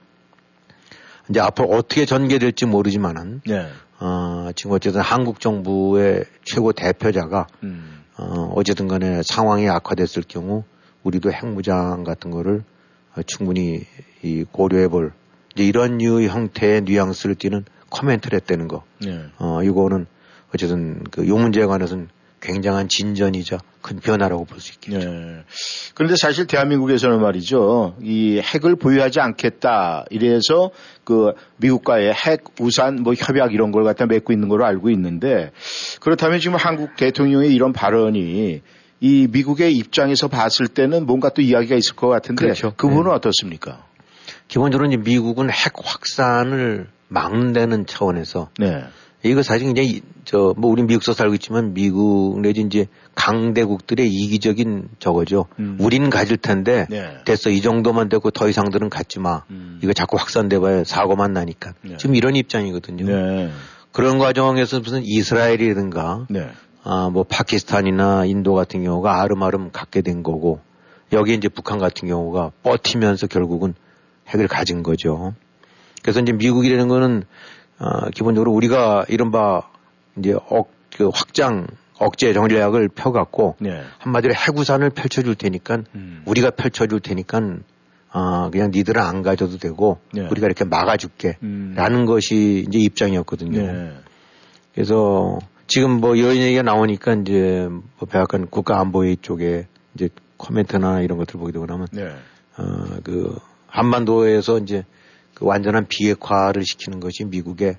[1.29, 3.69] 이제 앞으로 어떻게 전개될지 모르지만은 네.
[4.01, 8.00] 어, 지금 어쨌든 한국 정부의 최고 대표자가 음.
[8.21, 10.65] 어, 어쨌든 간에 상황이 악화됐을 경우
[11.03, 12.63] 우리도 핵무장 같은 거를
[13.17, 13.87] 어, 충분히
[14.23, 15.13] 이 고려해 볼
[15.57, 18.85] 이런 류의 형태의 뉘앙스를 띠는 코멘트를 했다는 거.
[19.01, 19.25] 네.
[19.39, 20.07] 어, 이거는
[20.55, 22.09] 어쨌든 그 요 문제에 관해서는
[22.41, 24.99] 굉장한 진전이자 큰 변화라고 볼 수 있겠죠.
[24.99, 25.43] 네.
[25.95, 27.97] 그런데 사실 대한민국에서는 말이죠.
[28.03, 30.05] 이 핵을 보유하지 않겠다.
[30.11, 30.71] 이래서
[31.05, 35.51] 그 미국과의 핵 우산 뭐 협약 이런 걸 갖다 맺고 있는 걸로 알고 있는데
[36.01, 38.61] 그렇다면 지금 한국 대통령의 이런 발언이
[39.03, 42.75] 이 미국의 입장에서 봤을 때는 뭔가 또 이야기가 있을 것 같은데 그렇죠.
[42.77, 43.17] 그 부분은 네.
[43.17, 43.87] 어떻습니까?
[44.49, 48.85] 기본적으로 이제 미국은 핵 확산을 막는 다는 차원에서 네.
[49.23, 55.47] 이거 사실 이제 저뭐 우리 미국서 살고 있지만 미국 내지 이제 강대국들의 이기적인 저거죠.
[55.59, 55.77] 음.
[55.79, 57.19] 우리는 가질 텐데 네.
[57.27, 59.43] 됐어 이 정도만 되고 더 이상들은 갖지 마.
[59.51, 59.79] 음.
[59.83, 61.75] 이거 자꾸 확산돼봐야 사고만 나니까.
[61.83, 61.97] 네.
[61.99, 63.05] 지금 이런 입장이거든요.
[63.05, 63.51] 네.
[63.93, 66.49] 그런 과정에서 무슨 이스라엘이든가 네.
[66.83, 70.61] 아뭐 파키스탄이나 인도 같은 경우가 아름아름 갖게 된 거고
[71.13, 73.75] 여기 이제 북한 같은 경우가 버티면서 결국은
[74.29, 75.35] 핵을 가진 거죠.
[76.03, 77.25] 그래서 이제 미국이라는 거는
[77.81, 79.63] 어, 기본적으로 우리가 이른바
[80.19, 81.67] 이제 억, 그 확장
[81.99, 83.83] 억제 정략을 펴갖고 네.
[83.99, 86.23] 한마디로 해구산을 펼쳐줄 테니까 음.
[86.27, 87.41] 우리가 펼쳐줄 테니까
[88.13, 90.27] 어, 그냥 니들은 안 가져도 되고 네.
[90.31, 91.75] 우리가 이렇게 막아줄게 음.
[91.77, 93.61] 라는 것이 이제 입장이었거든요.
[93.61, 93.93] 네.
[94.75, 101.39] 그래서 지금 뭐 이런 얘기가 나오니까 이제 뭐 백악관 국가안보회 쪽에 이제 코멘트나 이런 것들
[101.39, 102.09] 보게 되고 나면 네.
[102.59, 103.39] 어, 그
[103.69, 104.85] 한반도에서 이제
[105.41, 107.79] 그 완전한 비핵화를 시키는 것이 미국의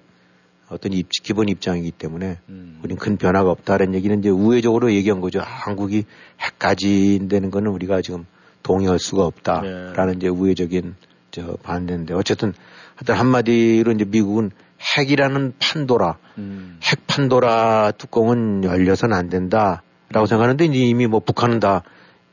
[0.67, 2.79] 어떤 입, 기본 입장이기 때문에 음.
[2.81, 5.41] 우리는 큰 변화가 없다라는 얘기는 이제 우회적으로 얘기한 거죠.
[5.41, 6.05] 한국이
[6.39, 8.25] 핵까지 되는 거는 우리가 지금
[8.63, 10.17] 동의할 수가 없다라는 네.
[10.17, 10.95] 이제 우회적인
[11.29, 12.53] 저 반대인데 어쨌든
[12.95, 14.51] 하여튼 한마디로 이제 미국은
[14.97, 16.79] 핵이라는 판도라, 음.
[16.81, 21.83] 핵 판도라 뚜껑은 열려서는 안 된다라고 생각하는데 이제 이미 뭐 북한은 다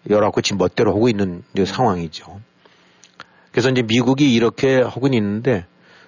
[0.08, 2.40] 열었고 지금 멋대로 하고 있는 상황이죠.
[3.58, 5.66] 그래서 이제 미국이 이렇게 하고 있는데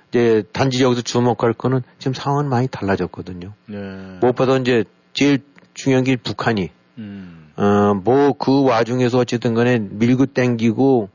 [0.08, 3.54] 이제 단지 여기서 주목할 거는 지금 상황은 많이 달라졌거든요.
[3.66, 3.76] 네.
[4.20, 4.84] 무엇보다 이제
[5.14, 5.40] 제일
[5.74, 7.50] 중요한 게 북한이 음.
[7.56, 11.08] 어뭐 그 와중에서 어쨌든 간에 밀고 땡기고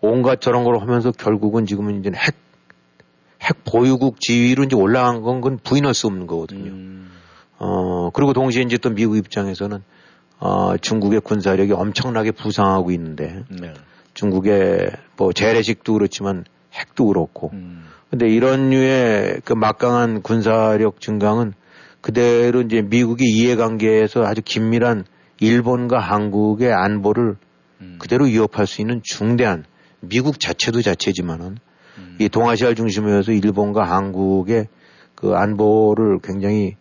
[0.00, 2.34] 온갖 저런 걸 하면서 결국은 지금은 이제 핵,
[3.40, 6.72] 핵 보유국 지위로 이제 올라간 건 그건 부인할 수 없는 거거든요.
[6.72, 7.12] 음.
[7.60, 9.84] 어, 그리고 동시에 이제 또 미국 입장에서는
[10.40, 13.72] 어, 중국의 군사력이 엄청나게 부상하고 있는데 네.
[14.16, 17.50] 중국의 뭐 재래식도 그렇지만 핵도 그렇고.
[17.52, 17.84] 음.
[18.10, 21.52] 근데 이런 류의 그 막강한 군사력 증강은
[22.00, 25.04] 그대로 이제 미국이 이해관계에서 아주 긴밀한
[25.40, 27.36] 일본과 한국의 안보를
[27.80, 27.96] 음.
[28.00, 29.64] 그대로 위협할 수 있는 중대한
[30.00, 31.58] 미국 자체도 자체지만은
[31.98, 32.16] 음.
[32.18, 34.68] 이 동아시아를 중심으로 해서 일본과 한국의
[35.14, 36.76] 그 안보를 굉장히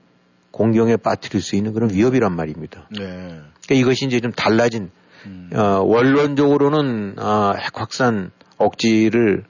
[0.51, 2.87] 공경에 빠뜨릴 수 있는 그런 위협이란 말입니다.
[2.91, 3.01] 네.
[3.03, 4.89] 그러니까 이것이 이제 좀 달라진
[5.25, 5.49] 음.
[5.53, 9.43] 어, 원론적으로는 어, 핵 확산 억지를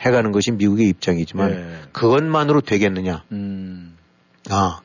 [0.00, 1.74] 해가는 것이 미국의 입장이지만 네.
[1.92, 3.24] 그것만으로 되겠느냐?
[3.32, 3.96] 음.
[4.50, 4.80] 아,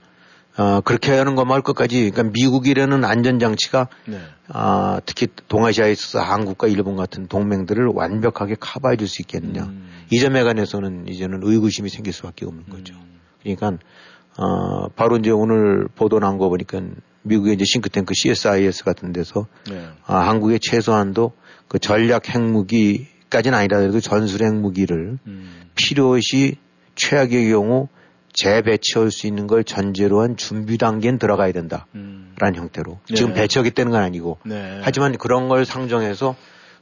[0.57, 4.19] 어, 그렇게 하는 것만 할 것까지, 그러니까 미국이라는 안전장치가, 네.
[4.49, 9.63] 아, 특히 동아시아에 있어서 한국과 일본 같은 동맹들을 완벽하게 커버해 줄 수 있겠느냐.
[9.63, 9.89] 음.
[10.11, 12.93] 이 점에 관해서는 이제는 의구심이 생길 수 밖에 없는 거죠.
[12.95, 13.19] 음.
[13.41, 13.77] 그러니까,
[14.37, 16.81] 어, 바로 이제 오늘 보도 나온 거 보니까
[17.23, 19.87] 미국의 이제 싱크탱크 CSIS 같은 데서, 네.
[20.05, 21.33] 아, 한국의 최소한도
[21.67, 25.61] 그 전략 핵무기까지는 아니라도 전술 핵무기를 음.
[25.75, 26.57] 필요시
[26.95, 27.87] 최악의 경우
[28.33, 32.35] 재배치할 수 있는 걸 전제로 한 준비 단계는 들어가야 된다라는 음.
[32.37, 33.15] 형태로 네.
[33.15, 34.79] 지금 배치하겠다는 건 아니고 네.
[34.83, 36.35] 하지만 그런 걸 상정해서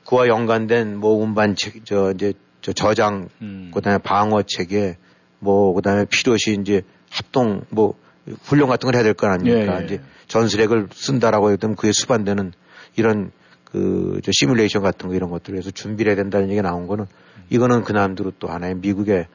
[0.05, 3.71] 그와 연관된 뭐 운반 책, 저 이제 저 저장, 음.
[3.73, 4.97] 그다음에 방어 체계,
[5.39, 7.95] 뭐 그다음에 필요시 이제 합동 뭐
[8.43, 9.77] 훈련 같은 걸 해야 될 거 아닙니까?
[9.77, 9.85] 예, 예.
[9.85, 12.53] 이제 전술핵을 쓴다라고 했더니 그에 수반되는
[12.95, 13.31] 이런
[13.65, 17.05] 그저 시뮬레이션 같은 거 이런 것들을 해서 준비를 해야 된다는 얘기가 나온 거는
[17.49, 19.27] 이거는 그남대로 또 하나의 미국의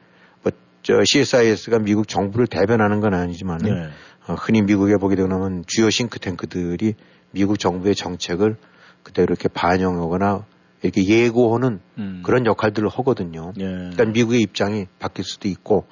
[0.83, 3.89] 저 CSIS가 미국 정부를 대변하는 건 아니지만 네.
[4.27, 6.93] 어, 흔히 미국에 보게 되면 주요 싱크탱크들이
[7.31, 8.55] 미국 정부의 정책을
[9.03, 10.45] 그대로 이렇게 반영하거나
[10.83, 12.21] 이렇게 예고하는 음.
[12.25, 13.51] 그런 역할들을 하거든요.
[13.57, 13.65] 네.
[13.65, 15.87] 그러니까 미국의 입장이 바뀔 수도 있고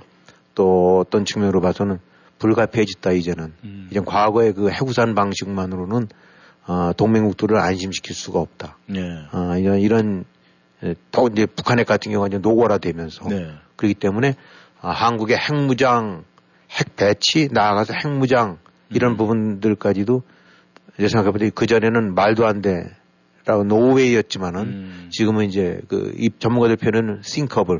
[0.54, 2.00] 또 어떤 측면으로 봐서는
[2.46, 3.88] 불가피해졌다 이제는 음.
[3.90, 6.08] 이제 과거의 그 해구산 방식만으로는
[6.68, 8.78] 어, 동맹국들을 안심시킬 수가 없다.
[8.88, 9.00] 네.
[9.32, 10.26] 어, 이런 이런
[11.12, 13.52] 더 이제 북한핵 같은 경우가 이제 노골화되면서 네.
[13.76, 14.36] 그렇기 때문에
[14.82, 16.24] 아, 한국의 핵무장,
[16.72, 19.18] 핵 배치, 나아가서 핵무장 이런 음.
[19.18, 20.22] 부분들까지도
[20.98, 22.86] 이제 생각해보니 그 전에는 말도 안 돼.
[23.48, 25.10] 라고 노웨이였지만은 음.
[25.12, 27.80] 지금은 이제 그입 전문가들 표현은 싱커블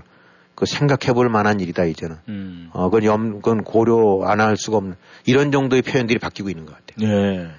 [0.56, 2.70] 그 생각해 볼 만한 일이다 이제는 음.
[2.74, 6.74] 어 그건 염 그건 고려 안 할 수가 없는 이런 정도의 표현들이 바뀌고 있는 것
[6.76, 7.08] 같아요.
[7.10, 7.40] 네.
[7.40, 7.52] 음.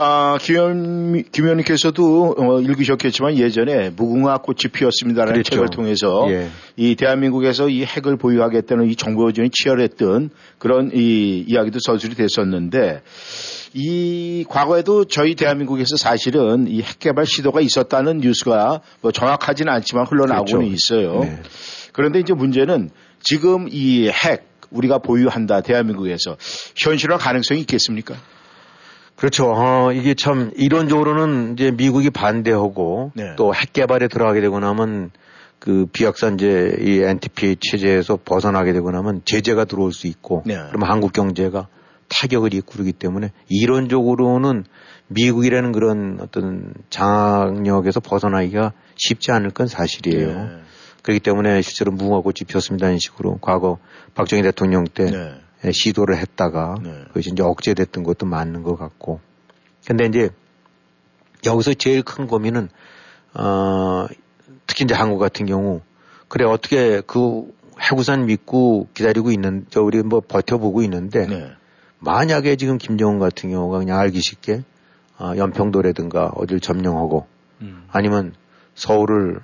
[0.00, 5.50] 아, 김현, 김현님께서도 어, 읽으셨겠지만 예전에 무궁화 꽃이 피었습니다라는 그렇죠.
[5.50, 6.50] 책을 통해서 예.
[6.76, 13.02] 이 대한민국에서 이 핵을 보유하겠다는 이 정보전이 치열했던 그런 이 이야기도 서술이 됐었는데
[13.74, 20.68] 이 과거에도 저희 대한민국에서 사실은 이 핵 개발 시도가 있었다는 뉴스가 뭐 정확하지는 않지만 흘러나오고는
[20.68, 20.74] 그렇죠.
[20.74, 21.20] 있어요.
[21.24, 21.42] 네.
[21.98, 26.36] 그런데 이제 문제는 지금 이 핵 우리가 보유한다 대한민국에서
[26.76, 28.14] 현실화 가능성이 있겠습니까?
[29.16, 29.50] 그렇죠.
[29.52, 33.34] 어, 이게 참 이론적으로는 이제 미국이 반대하고 네.
[33.36, 35.10] 또핵 개발에 들어가게 되고 나면
[35.58, 40.54] 그 비약산제 이 NTP 체제에서 벗어나게 되고 나면 제재가 들어올 수 있고 네.
[40.68, 41.66] 그러면 한국 경제가
[42.08, 44.64] 타격을 입고 그러기 때문에 이론적으로는
[45.08, 50.28] 미국이라는 그런 어떤 장악력에서 벗어나기가 쉽지 않을 건 사실이에요.
[50.28, 50.67] 네.
[51.08, 52.86] 그렇기 때문에 실제로 무궁화꽃이 피었습니다.
[52.88, 53.78] 이런 식으로 과거
[54.14, 55.40] 박정희 대통령 때 네.
[55.64, 57.04] 예, 시도를 했다가 네.
[57.08, 59.20] 그것이 이제 억제됐던 것도 맞는 것 같고.
[59.86, 60.28] 근데 이제
[61.46, 62.68] 여기서 제일 큰 고민은
[63.32, 64.06] 어
[64.66, 65.80] 특히 이제 한국 같은 경우
[66.28, 71.52] 그래 어떻게 그 해구산 믿고 기다리고 있는 저 우리 뭐 버텨보고 있는데 네.
[72.00, 74.62] 만약에 지금 김정은 같은 경우가 그냥 알기 쉽게
[75.18, 77.26] 어, 연평도라든가 어딜 점령하고
[77.62, 77.86] 음.
[77.90, 78.34] 아니면
[78.74, 79.40] 서울을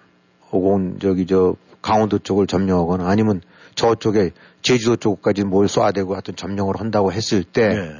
[0.55, 3.43] 혹은 저기 저 강원도 쪽을 점령하거나 아니면
[3.75, 4.31] 저쪽에
[4.63, 7.91] 제주도 쪽까지 뭘 쏴대고 하여튼 점령을 한다고 했을 때, 네.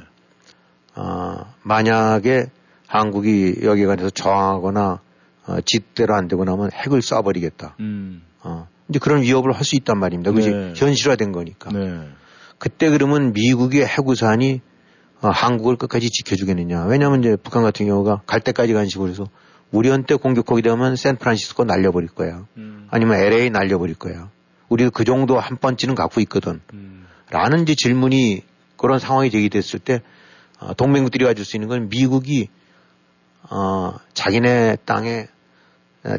[0.95, 2.45] 어, 만약에
[2.87, 5.01] 한국이 여기 관해서 저항하거나
[5.47, 7.73] 어, 짓대로 안 되고 나면 핵을 쏴버리겠다.
[7.81, 8.23] 음.
[8.41, 10.31] 어, 이제 그런 위협을 할 수 있단 말입니다.
[10.31, 10.73] 그것이 네.
[10.75, 11.71] 현실화된 거니까.
[11.71, 12.07] 네.
[12.57, 14.61] 그때 그러면 미국의 해구산이
[15.21, 16.85] 어, 한국을 끝까지 지켜주겠느냐.
[16.85, 19.27] 왜냐하면 이제 북한 같은 경우가 갈 때까지 간 식으로 해서
[19.75, 22.45] 우리한테 공격하게 되면 샌프란시스코 날려버릴 거야.
[22.57, 22.87] 음.
[22.89, 24.29] 아니면 LA 날려버릴 거야.
[24.69, 26.61] 우리가 그 정도 한 번쯤은 갖고 있거든.
[26.73, 27.05] 음.
[27.29, 28.43] 라는 이제 질문이
[28.77, 30.01] 그런 상황이 제기됐을 때
[30.59, 32.49] 어, 동맹국들이 가질 수 있는 건 미국이
[33.49, 35.27] 어, 자기네 땅에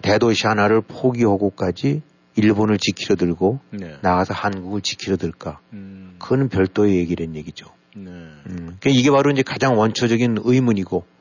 [0.02, 2.02] 대도시 하나를 포기하고까지
[2.36, 3.96] 일본을 지키려 들고 네.
[4.02, 5.60] 나가서 한국을 지키려 들까?
[5.72, 6.16] 음.
[6.18, 7.66] 그거는 별도의 얘기란 얘기죠.
[7.94, 8.10] 네.
[8.10, 8.42] 음.
[8.46, 11.15] 그러니까 이게 바로 이제 가장 원초적인 의문이고 음.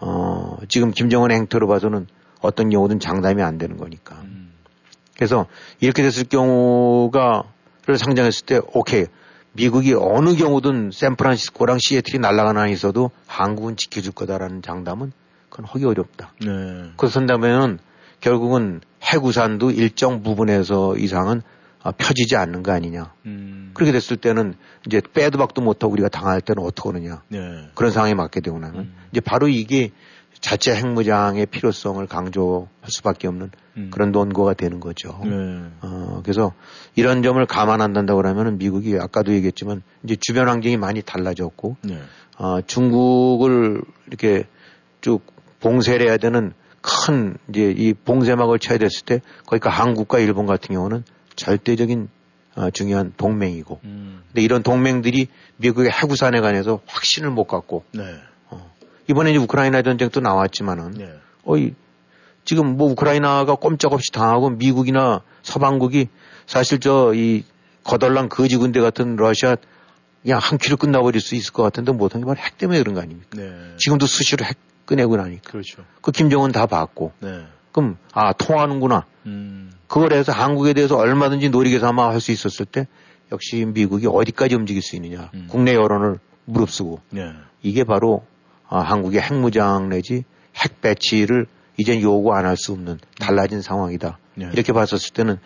[0.00, 2.06] 어, 지금 김정은 행태로 봐서는
[2.40, 4.16] 어떤 경우든 장담이 안 되는 거니까.
[4.24, 4.52] 음.
[5.16, 5.46] 그래서
[5.80, 9.04] 이렇게 됐을 경우가를 상정했을 때 오케이
[9.52, 15.12] 미국이 어느 경우든 샌프란시스코랑 시애틀이 날아가나 있어도 한국은 지켜줄 거다라는 장담은
[15.50, 16.32] 그건 하기 어렵다.
[16.40, 16.92] 네.
[16.96, 17.78] 그렇다면은
[18.20, 21.42] 결국은 해구산도 일정 부분에서 이상은
[21.82, 23.14] 아, 펴지지 않는 거 아니냐.
[23.26, 23.70] 음.
[23.74, 24.54] 그렇게 됐을 때는
[24.86, 27.22] 이제 빼도 박도 못하고 우리가 당할 때는 어떻게 하느냐.
[27.28, 27.38] 네.
[27.74, 28.94] 그런 상황이 맞게 되고 나면 음.
[29.10, 29.90] 이제 바로 이게
[30.40, 33.90] 자체 핵무장의 필요성을 강조할 수밖에 없는 음.
[33.92, 35.20] 그런 논거가 되는 거죠.
[35.24, 35.30] 네.
[35.82, 36.52] 어, 그래서
[36.96, 41.98] 이런 점을 감안한다고 그러면 미국이 아까도 얘기했지만 이제 주변 환경이 많이 달라졌고 네.
[42.38, 44.46] 어, 중국을 이렇게
[45.00, 45.22] 쭉
[45.60, 51.04] 봉쇄를 해야 되는 큰 이제 이 봉쇄막을 쳐야 됐을 때 거기가 한국과 일본 같은 경우는
[51.40, 52.08] 절대적인
[52.56, 53.80] 어, 중요한 동맹이고.
[53.84, 54.22] 음.
[54.28, 57.84] 근데 이런 동맹들이 미국의 해구산에 관해서 확신을 못 갖고.
[57.92, 58.02] 네.
[58.50, 58.70] 어,
[59.08, 60.92] 이번에 이제 우크라이나 전쟁도 나왔지만은.
[60.92, 61.12] 네.
[61.44, 61.74] 어이
[62.44, 66.08] 지금 뭐 우크라이나가 꼼짝없이 당하고 미국이나 서방국이
[66.46, 67.44] 사실 저 이
[67.84, 69.56] 거덜난 거지 군대 같은 러시아
[70.22, 73.00] 그냥 한 큐로 끝나버릴 수 있을 것 같은데 못한 게 바로 핵 때문에 그런 거
[73.00, 73.28] 아닙니까?
[73.36, 73.74] 네.
[73.78, 75.50] 지금도 수시로 핵 꺼내고 나니까.
[75.50, 75.84] 그렇죠.
[76.02, 77.12] 그 김정은 다 봤고.
[77.20, 77.44] 네.
[77.72, 79.04] 그럼 아 통하는구나.
[79.26, 79.70] 음.
[79.86, 82.86] 그걸 해서 한국에 대해서 얼마든지 노리게 삼아 할 수 있었을 때
[83.32, 85.30] 역시 미국이 어디까지 움직일 수 있느냐.
[85.34, 85.46] 음.
[85.50, 87.00] 국내 여론을 무릅쓰고.
[87.10, 87.32] 네.
[87.62, 88.24] 이게 바로
[88.68, 90.24] 아, 한국의 핵무장 내지
[90.56, 94.18] 핵 배치를 이젠 요구 안 할 수 없는 달라진 상황이다.
[94.34, 94.48] 네.
[94.52, 95.38] 이렇게 봤었을 때는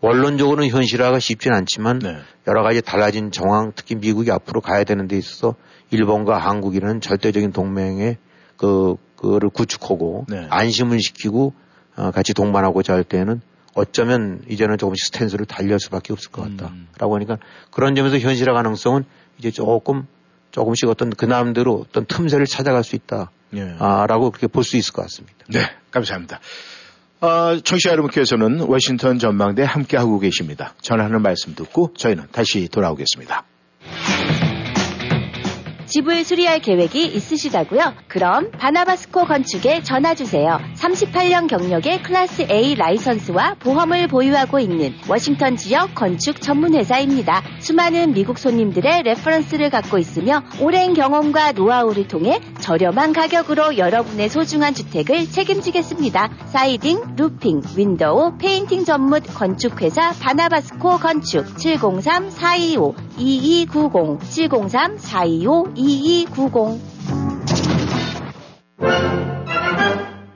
[0.00, 2.16] 원론적으로는 현실화가 쉽진 않지만 네.
[2.48, 5.54] 여러 가지 달라진 정황, 특히 미국이 앞으로 가야 되는 데 있어서
[5.90, 8.16] 일본과 한국이라는 절대적인 동맹의
[8.56, 10.46] 그, 그를 구축하고 네.
[10.50, 11.61] 안심을 시키고 어,
[11.94, 13.40] 같이 동반하고자 할 때는
[13.74, 17.16] 어쩌면 이제는 조금씩 스탠스를 달리할 수밖에 없을 것 같다라고 음.
[17.16, 17.38] 하니까
[17.70, 19.04] 그런 점에서 현실화 가능성은
[19.38, 20.06] 이제 조금
[20.50, 23.30] 조금씩 어떤 그 나름대로 어떤 틈새를 찾아갈 수 있다.
[23.54, 23.74] 예.
[23.78, 25.36] 아, 라고 그렇게 볼 수 있을 것 같습니다.
[25.48, 26.40] 네, 감사합니다.
[27.20, 30.74] 어, 청취자 여러분께서는 워싱턴 전망대 함께하고 계십니다.
[30.80, 33.44] 전하는 말씀 듣고 저희는 다시 돌아오겠습니다.
[35.92, 37.92] 집을 수리할 계획이 있으시다고요?
[38.08, 40.58] 그럼 바나바스코 건축에 전화 주세요.
[40.74, 47.42] 38년 경력의 class A 라이선스와 보험을 보유하고 있는 워싱턴 지역 건축 전문 회사입니다.
[47.58, 55.28] 수많은 미국 손님들의 reference를 갖고 있으며 오랜 경험과 노하우를 통해 저렴한 가격으로 여러분의 소중한 주택을
[55.28, 56.30] 책임지겠습니다.
[56.46, 66.80] siding, roofing, window, painting 전문 건축 회사 바나바스코 건축 703-425-2290 703-425-2290 2290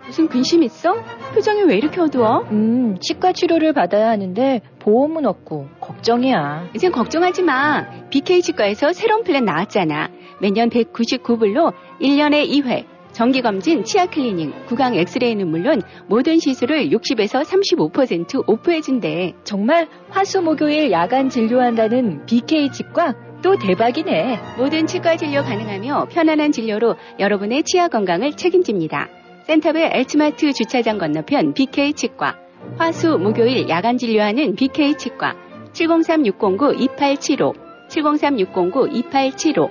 [0.07, 0.95] 무슨 근심 있어?
[1.35, 2.41] 표정이 왜 이렇게 어두워?
[2.51, 6.71] 음, 치과 치료를 받아야 하는데 보험은 없고 걱정이야.
[6.75, 7.87] 이젠 걱정하지 마.
[8.09, 10.11] BK 치과에서 새로운 플랜 나왔잖아.
[10.41, 19.35] 매년 199불로 1년에 2회 정기검진, 치아 클리닝, 구강 엑스레이는 물론 모든 시술을 60에서 35% off해준대.
[19.43, 23.15] 정말 화수목요일 야간 진료한다는 BK 치과
[23.47, 24.41] 또 대박이네.
[24.59, 29.07] 모든 치과 진료 가능하며 편안한 진료로 여러분의 치아 건강을 책임집니다.
[29.45, 32.37] 센터빌 H마트 주차장 건너편 BK 치과.
[32.77, 35.37] 화수 목요일 야간 진료하는 BK 치과.
[35.75, 37.55] 703-609-2875.
[37.89, 39.71] 703-609-2875.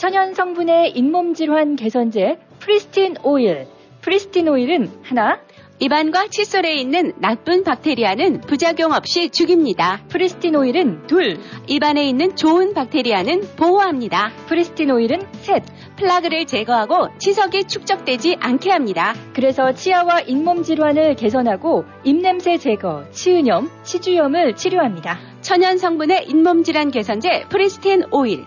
[0.00, 3.66] 천연 성분의 잇몸 질환 개선제 프리스틴 오일.
[4.00, 5.40] 프리스틴 오일은 하나,
[5.78, 10.00] 입안과 칫솔에 있는 나쁜 박테리아는 부작용 없이 죽입니다.
[10.08, 11.36] 프리스틴 오일은 둘,
[11.66, 14.32] 입안에 있는 좋은 박테리아는 보호합니다.
[14.46, 15.64] 프리스틴 오일은 셋,
[15.96, 19.14] 플라그를 제거하고 치석이 축적되지 않게 합니다.
[19.34, 25.18] 그래서 치아와 잇몸 질환을 개선하고 입냄새 제거, 치은염, 치주염을 치료합니다.
[25.42, 28.46] 천연 성분의 잇몸 질환 개선제 프리스틴 오일.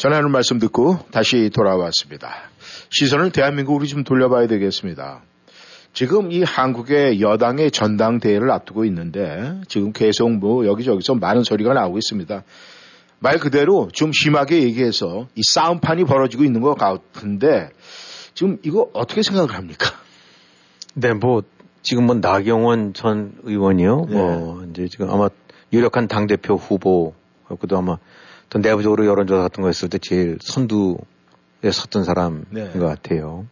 [0.00, 2.34] 전하는 말씀 듣고 다시 돌아왔습니다.
[2.88, 5.20] 시선을 대한민국으로 좀 돌려봐야 되겠습니다.
[5.92, 12.44] 지금 이 한국의 여당의 전당대회를 앞두고 있는데 지금 계속 뭐 여기저기서 많은 소리가 나오고 있습니다.
[13.18, 17.68] 말 그대로 좀 심하게 얘기해서 이 싸움판이 벌어지고 있는 것 같은데
[18.32, 19.90] 지금 이거 어떻게 생각을 합니까?
[20.94, 21.42] 네, 뭐
[21.82, 24.06] 지금 뭐 나경원 전 의원이요.
[24.08, 24.14] 네.
[24.14, 25.28] 뭐 이제 지금 아마
[25.74, 27.12] 유력한 당 대표 후보
[27.60, 27.98] 그도 아마
[28.50, 32.70] 또 내부적으로 여론조사 같은 거 했을 때 제일 선두에 섰던 사람인 네.
[32.70, 33.46] 것 같아요.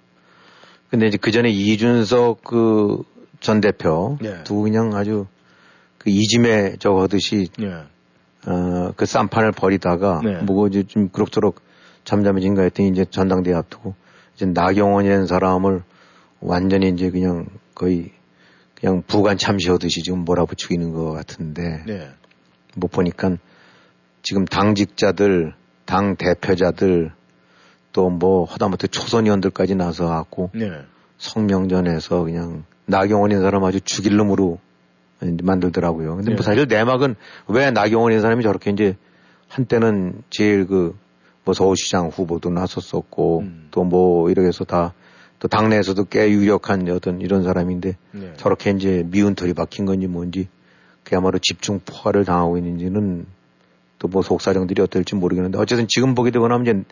[0.90, 3.04] 근데 이제 그 전에 이준석 그
[3.40, 4.42] 전 대표 네.
[4.44, 5.26] 두 그냥 아주
[5.98, 7.66] 그 이짐에 저거듯이 네.
[8.46, 10.42] 어 그 쌈판을 버리다가 네.
[10.42, 11.60] 뭐 이제 좀 그럭저럭
[12.04, 13.94] 잠잠해진가 했더니 이제 전당대회 앞두고
[14.34, 15.82] 이제 나경원이라는 사람을
[16.40, 18.12] 완전히 이제 그냥 거의
[18.74, 22.08] 그냥 부관 참시하듯이 지금 몰아붙이고 있는 것 같은데 네.
[22.76, 23.36] 뭐 보니까
[24.28, 25.54] 지금 당직자들,
[25.86, 27.12] 당 대표자들
[27.92, 30.70] 또뭐 하다못해 초선 의원들까지 나서 갖고 네.
[31.16, 34.58] 성명전에서 그냥 나경원인 사람 아주 죽일 놈으로
[35.42, 36.16] 만들더라고요.
[36.16, 36.34] 근데 뭐 네.
[36.34, 37.14] 뭐 사실 내막은
[37.46, 38.96] 왜 나경원인 사람이 저렇게 이제
[39.48, 40.94] 한때는 제일 그
[41.44, 43.68] 뭐 서울시장 후보도 나섰었고 음.
[43.70, 44.92] 또뭐 이렇게 해서 다
[45.38, 48.32] 또 당내에서도 꽤 유력한 어떤 이런 사람인데 네.
[48.36, 50.48] 저렇게 이제 미운 털이 박힌 건지 뭔지
[51.04, 53.26] 그야말로 집중 포화를 당하고 있는지는
[53.98, 56.84] 또 뭐 속사정들이 어떨지 모르겠는데 어쨌든 지금 보게 되거나 하면 이제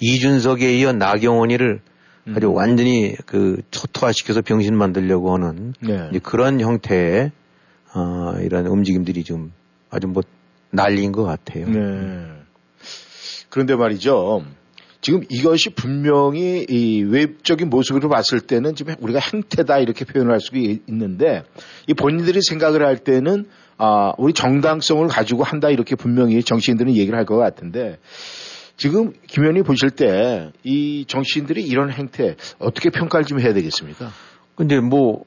[0.00, 1.80] 이준석에 이어 나경원이를
[2.28, 2.34] 음.
[2.36, 6.10] 아주 완전히 그 초토화시켜서 병신 만들려고 하는 네.
[6.22, 7.30] 그런 형태의
[7.94, 9.52] 어, 이런 움직임들이 좀
[9.90, 10.22] 아주 뭐
[10.70, 11.68] 난리인 것 같아요.
[11.68, 12.26] 네.
[13.48, 14.44] 그런데 말이죠.
[15.00, 21.44] 지금 이것이 분명히 이 외적인 모습으로 봤을 때는 지금 우리가 행태다 이렇게 표현할 수 있는데
[21.86, 23.46] 이 본인들이 생각을 할 때는
[23.78, 27.98] 아, 우리 정당성을 가지고 한다 이렇게 분명히 정치인들은 얘기를 할 것 같은데
[28.76, 34.10] 지금 김 의원이 보실 때 이 정치인들이 이런 행태 어떻게 평가를 좀 해야 되겠습니까?
[34.54, 35.24] 근데 뭐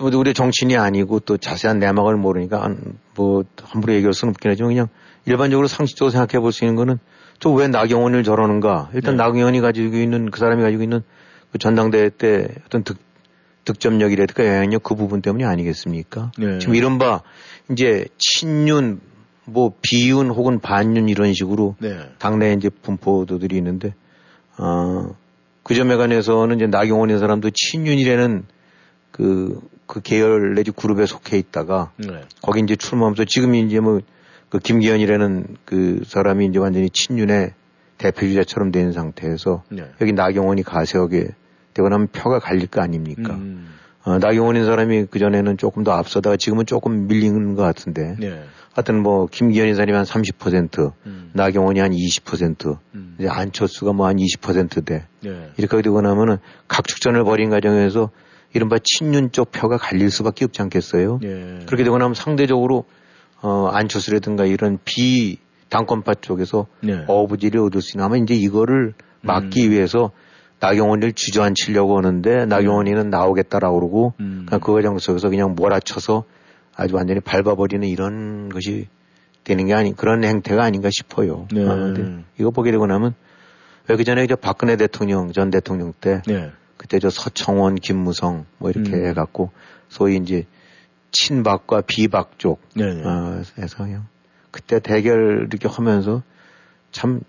[0.00, 2.74] 우리 정치인이 아니고 또 자세한 내막을 모르니까
[3.16, 4.88] 뭐 함부로 얘기할 수는 없긴 하지만 그냥
[5.26, 6.98] 일반적으로 상식적으로 생각해 볼 수 있는 거는
[7.40, 8.90] 또 왜 나경원을 저러는가?
[8.94, 9.22] 일단 네.
[9.22, 11.02] 나경원이 가지고 있는 그 사람이 가지고 있는
[11.52, 12.98] 그 전당대회 때 어떤 득,
[13.64, 16.32] 득점력이라든가 영향력 그 부분 때문이 아니겠습니까?
[16.38, 16.58] 네.
[16.58, 17.22] 지금 이른바
[17.70, 19.00] 이제 친윤,
[19.44, 21.98] 뭐 비윤 혹은 반윤 이런 식으로 네.
[22.18, 23.94] 당내 이제 분포도들이 있는데
[24.58, 25.14] 어,
[25.62, 28.44] 그 점에 관해서는 이제 나경원의 사람도 친윤이라는
[29.10, 32.22] 그, 그 계열 내지 그룹에 속해 있다가 네.
[32.42, 34.00] 거기 이제 출마하면서 지금 이제 뭐
[34.50, 37.54] 그 김기현이라는 그 사람이 이제 완전히 친윤의
[37.98, 39.84] 대표주자처럼 된 상태에서 네.
[40.00, 41.28] 여기 나경원이 가세하게
[41.74, 43.34] 되고 나면 표가 갈릴 거 아닙니까?
[43.34, 43.68] 음.
[44.04, 48.16] 어, 나경원인 사람이 그전에는 조금 더 앞서다가 지금은 조금 밀리는 것 같은데.
[48.18, 48.42] 네.
[48.72, 51.30] 하여튼 뭐, 김기현인 사람이 한 30%, 음.
[51.34, 53.16] 나경원이 한 20%, 음.
[53.18, 55.06] 이제 안철수가 뭐 한 20%대.
[55.22, 55.50] 네.
[55.58, 58.10] 이렇게 되고 나면은 각축전을 벌인 과정에서
[58.52, 61.18] 이른바 친윤 쪽 표가 갈릴 수밖에 없지 않겠어요?
[61.20, 61.60] 네.
[61.66, 62.84] 그렇게 되고 나면 상대적으로
[63.42, 67.04] 어, 안철수라든가 이런 비 당권파 쪽에서 네.
[67.06, 69.70] 어부지를 얻을 수 있는 아마 이제 이거를 막기 음.
[69.72, 70.10] 위해서
[70.60, 74.46] 나경원이를 주저앉히려고 하는데 나경원이는 나오겠다라고 그러고 음.
[74.48, 76.24] 그 과정 속에서 그냥 몰아쳐서
[76.76, 78.88] 아주 완전히 밟아버리는 이런 것이
[79.44, 81.48] 되는 게 아닌 그런 행태가 아닌가 싶어요.
[81.52, 81.66] 네.
[81.66, 81.94] 아,
[82.38, 83.14] 이거 보게 되고 나면
[83.90, 86.52] 왜 그 전에 저 박근혜 대통령 전 대통령 때 네.
[86.76, 89.04] 그때 저 서청원, 김무성 뭐 이렇게 음.
[89.06, 89.50] 해갖고
[89.88, 90.46] 소위 이제
[91.10, 93.02] 친박과 비박 쪽 네, 네.
[93.04, 93.86] 어, 해서
[94.52, 96.22] 그때 대결 이렇게 하면서
[96.92, 97.20] 참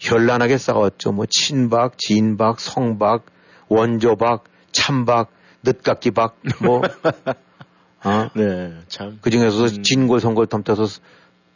[0.00, 1.12] 현란하게 싸웠죠.
[1.12, 3.26] 뭐 친박, 진박, 성박,
[3.68, 5.30] 원조박, 참박,
[5.62, 6.82] 늦깎이박, 뭐.
[8.02, 8.30] 어?
[8.34, 9.18] 네, 참.
[9.20, 9.82] 그 중에서도 음.
[9.82, 10.86] 진골, 성골 덤떠서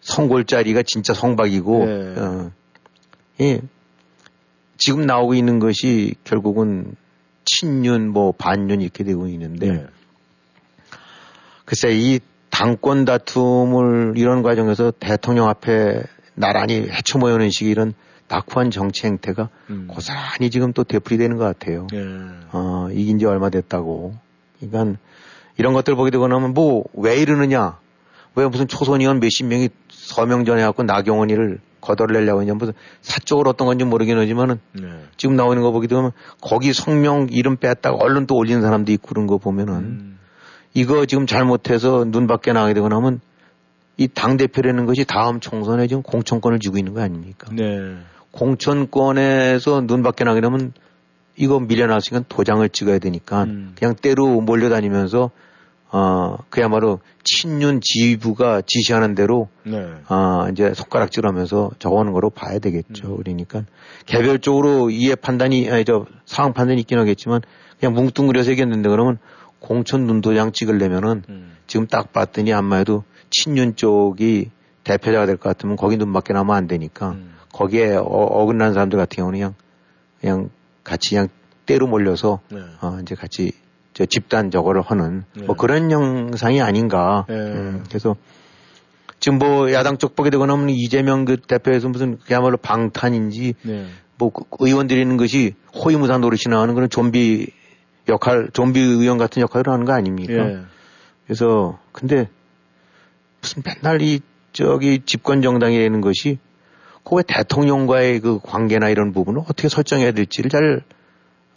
[0.02, 2.20] 성골짜리가 진짜 성박이고, 네.
[2.20, 2.50] 어.
[3.40, 3.60] 예.
[4.76, 6.96] 지금 나오고 있는 것이 결국은
[7.46, 9.86] 친윤, 뭐 반윤 이렇게 되고 있는데, 네.
[11.64, 12.20] 글쎄 이
[12.50, 16.02] 당권 다툼을 이런 과정에서 대통령 앞에
[16.34, 17.94] 나란히 헤쳐모여는 식의 이런
[18.34, 19.86] 낙후한 정치 행태가 음.
[19.88, 21.86] 고스란히 지금 또 되풀이되는 것 같아요.
[21.92, 21.98] 예.
[22.52, 24.14] 어, 이긴 지 얼마 됐다고.
[24.60, 24.98] 그러니까
[25.56, 27.78] 이런 것들 보게 되고 나면 뭐 왜 이러느냐?
[28.34, 32.72] 왜 무슨 초선 의원 몇십 명이 서명 전해갖고 나경원이를 거덜내려고 했냐 무슨
[33.02, 35.04] 사적으로 어떤 건지 모르긴 하지만은 네.
[35.16, 36.10] 지금 나오는 거 보게 되면
[36.40, 40.18] 거기 성명 이름 뺐다가 얼른 또 올리는 사람도 있고 그런 거 보면은 음.
[40.72, 43.20] 이거 지금 잘못해서 눈 밖에 나가게 되고 나면
[43.96, 47.48] 이 당 대표라는 것이 다음 총선에 지금 공천권을 쥐고 있는 거 아닙니까?
[47.52, 47.96] 네.
[48.34, 50.72] 공천권에서 눈 밖에 나게 되면
[51.36, 53.72] 이거 밀려났으니까 도장을 찍어야 되니까 음.
[53.78, 55.30] 그냥 때로 몰려다니면서
[55.90, 59.78] 어 그야말로 친윤 지휘부가 지시하는 대로 네.
[60.08, 63.12] 어 이제 손가락질 하면서 적어오는 거로 봐야 되겠죠.
[63.12, 63.16] 음.
[63.18, 63.64] 그러니까
[64.06, 67.42] 개별적으로 이해 판단이 아니 저 상황 판단이 있긴 하겠지만
[67.78, 69.18] 그냥 뭉뚱그려서 얘기했는데 그러면
[69.60, 71.56] 공천 눈도장 찍으려면은 음.
[71.68, 74.50] 지금 딱 봤더니 아마도 친윤 쪽이
[74.82, 77.33] 대표자가 될 것 같으면 거기 눈 밖에 나면 안 되니까 음.
[77.54, 79.54] 거기에 어, 긋난 사람들 같은 경우는 그냥
[80.20, 80.50] 그냥
[80.82, 81.28] 같이 그냥
[81.66, 82.58] 때로 몰려서 네.
[82.80, 83.52] 어, 이제 같이
[83.94, 85.46] 저 집단 저거를 하는 네.
[85.46, 87.24] 뭐 그런 영상이 아닌가.
[87.28, 87.34] 네.
[87.34, 88.16] 음, 그래서
[89.20, 93.86] 지금 뭐 야당 쪽 보게 되거나 하면 이재명 그 대표에서 무슨 그야말로 방탄인지 네.
[94.18, 97.46] 뭐그 의원들이 있는 것이 호위무사 노릇이나 하는 그런 좀비
[98.08, 100.32] 역할, 좀비 의원 같은 역할을 하는 거 아닙니까?
[100.32, 100.58] 예.
[101.24, 102.28] 그래서 근데
[103.40, 104.20] 무슨 맨날 이
[104.52, 106.38] 저기 집권 정당이라는 것이
[107.04, 110.82] 그왜 대통령과의 그 관계나 이런 부분을 어떻게 설정해야 될지를 잘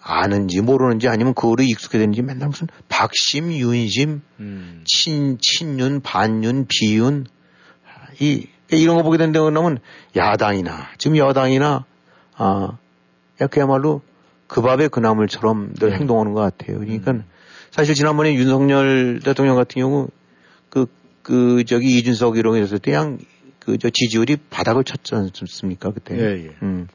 [0.02, 4.84] 아는지 모르는지 아니면 그거를 익숙해졌는지 맨날 무슨 박심, 윤심, 음.
[4.86, 7.26] 친, 친윤, 반윤, 비윤
[8.20, 9.80] 이 이런 거 보게 된다면
[10.16, 11.86] 야당이나 지금 여당이나
[12.36, 12.78] 아
[13.50, 14.02] 그야말로
[14.48, 15.98] 그 밥에 그 나물처럼 늘 네.
[15.98, 16.80] 행동하는 것 같아요.
[16.80, 17.24] 그러니까 음.
[17.72, 20.08] 사실 지난번에 윤석열 대통령 같은 경우
[20.70, 20.88] 그,
[21.22, 23.20] 그, 저기 이준석 이런 했을 때 그냥
[23.68, 25.92] 그, 저 지지율이 바닥을 쳤지 않습니까?
[25.92, 26.18] 그때.
[26.18, 26.52] 예, 예.
[26.64, 26.88] 음.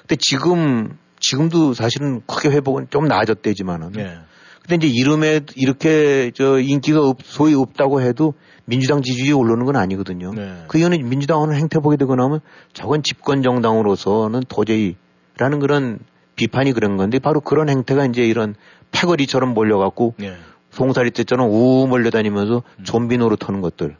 [0.00, 3.92] 근데 지금, 지금도 사실은 크게 회복은 좀 나아졌대지만은.
[3.98, 4.18] 예.
[4.66, 8.32] 근데 이제 이름에 이렇게 저 인기가 없, 소위 없다고 해도
[8.64, 10.32] 민주당 지지율이 오르는 건 아니거든요.
[10.34, 10.64] 네.
[10.68, 12.40] 그 이유는 민주당하는 행태 보게 되거나 하면
[12.72, 14.96] 저건 집권 정당으로서는 도저히
[15.36, 15.98] 라는 그런
[16.34, 18.56] 비판이 그런 건데 바로 그런 행태가 이제 이런
[18.90, 20.34] 패거리처럼 몰려갖고 네.
[20.70, 22.84] 송사리 때처럼 우 몰려다니면서 음.
[22.84, 23.96] 좀비 노릇하는 것들.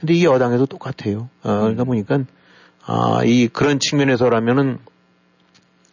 [0.00, 1.28] 근데 이 여당에도 똑같아요.
[1.42, 1.76] 어, 음.
[1.76, 2.20] 보니까
[2.86, 4.78] 아, 이 그런 측면에서라면은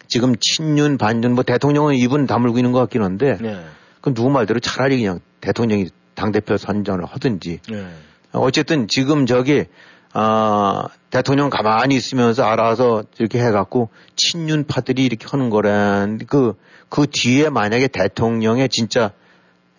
[0.08, 3.62] 지금 친윤 반윤 뭐 대통령은 입은 다물고 있는 것 같긴 한데 네.
[4.00, 7.88] 그럼 누구 말대로 차라리 그냥 대통령이 당 대표 선전을 하든지 네.
[8.32, 9.66] 어쨌든 지금 저기
[10.14, 16.54] 아, 대통령 가만히 있으면서 알아서 이렇게 해갖고 친윤파들이 이렇게 하는 거란 그,
[16.90, 19.12] 그 뒤에 만약에 대통령의 진짜,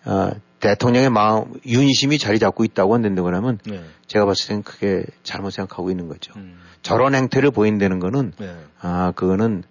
[0.05, 3.81] 어, 대통령의 마음, 윤심이 자리 잡고 있다고 한다는 거라면 네.
[4.07, 6.33] 제가 봤을 땐 그게 잘못 생각하고 있는 거죠.
[6.35, 6.59] 음.
[6.81, 8.55] 저런 행태를 보인다는 거는, 네.
[8.81, 9.63] 아, 그거는,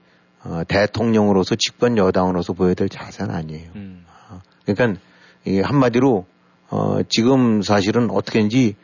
[0.44, 3.70] 어, 대통령으로서 집권 여당으로서 보여야 될 자세는 아니에요.
[3.76, 4.04] 음.
[4.30, 5.00] 어, 그러니까
[5.44, 6.26] 이게 한마디로,
[6.70, 8.76] 어, 지금 사실은 어떻게인지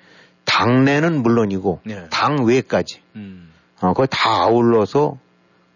[0.45, 2.07] 당내는 물론이고 네.
[2.11, 3.51] 당 외까지 음.
[3.81, 5.19] 어, 그걸 다 아울러서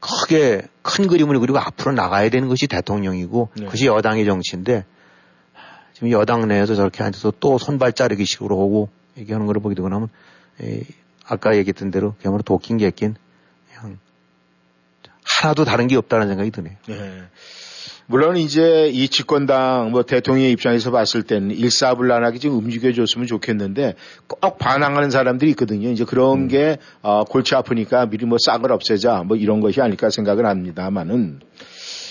[0.01, 3.65] 크게 큰 그림을 그리고 앞으로 나가야 되는 것이 대통령이고 네.
[3.65, 4.85] 그것이 여당의 정치인데
[5.99, 10.09] 지금 여당 내에서 저렇게 앉아서 또 손발 자르기 식으로 오고 얘기하는 걸 보게 되고 나면
[10.63, 10.83] 에,
[11.27, 13.17] 아까 얘기했던 대로 그야말로 도끼인 객긴
[13.69, 13.99] 그냥
[15.25, 16.77] 하나도 다른 게 없다는 생각이 드네요.
[16.87, 17.23] 네.
[18.07, 23.97] 물론 이제 이 집권당 뭐 대통령의 입장에서 봤을 때는 일사불란하게 지금 움직여줬으면 좋겠는데
[24.29, 25.91] 꼭 반항하는 사람들이 있거든요.
[25.91, 26.49] 이제 그런 음.
[26.49, 31.41] 게 어, 골치 아프니까 미리 뭐 싹을 없애자 뭐 이런 것이 아닐까 생각을 합니다만은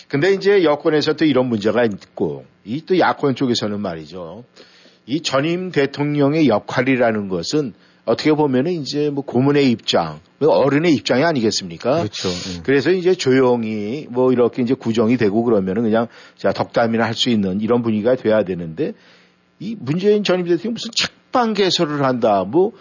[0.08, 4.44] 근데 이제 여권에서 또 이런 문제가 있고 이 또 야권 쪽에서는 말이죠.
[5.06, 7.74] 이 전임 대통령의 역할이라는 것은
[8.06, 11.98] 어떻게 보면은 이제 뭐 고문의 입장, 뭐 어른의 입장이 아니겠습니까?
[12.00, 12.30] 그렇죠.
[12.30, 12.62] 네.
[12.64, 17.60] 그래서 이제 조용히 뭐 이렇게 이제 구정이 되고 그러면은 그냥 자 덕담이나 할 수 있는
[17.62, 18.94] 이런 분위기가 돼야 되는데
[19.60, 22.44] 이 문재인 전임 대통령 무슨 책방 개설을 한다.
[22.46, 22.72] 뭐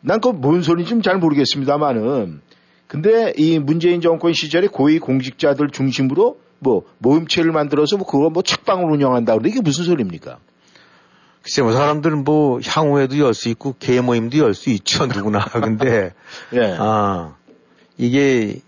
[0.00, 2.40] 난 그 뭔 소리인지 좀 잘 모르겠습니다만은
[2.86, 8.90] 근데 이 문재인 정권 시절에 고위 공직자들 중심으로 뭐 모임체를 만들어서 뭐 그거 뭐 책방을
[8.90, 9.34] 운영한다.
[9.34, 10.38] 근데 이게 무슨 소리입니까?
[11.42, 15.44] 글쎄, 뭐, 사람들은 뭐, 향후에도 열 수 있고, 개 모임도 열 수 있죠, 누구나.
[15.48, 16.12] 근데,
[16.52, 16.76] 예.
[16.78, 17.36] 아,
[17.96, 18.60] 이게,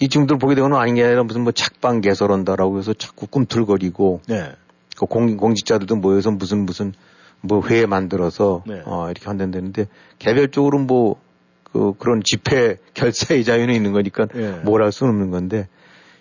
[0.00, 4.52] 이 친구들 보게 되면 아닌 게 아니라 무슨 뭐 착방 개설한다라고 해서 자꾸 꿈틀거리고, 네.
[4.96, 6.92] 그 공, 공직자들도 모여서 무슨 무슨
[7.40, 8.82] 뭐 회에 만들어서, 네.
[8.84, 9.88] 어, 이렇게 한다는데,
[10.20, 11.16] 개별적으로 뭐,
[11.64, 14.60] 그, 그런 집회 결사의 자유는 있는 거니까 네.
[14.64, 15.66] 뭘할 수는 없는 건데,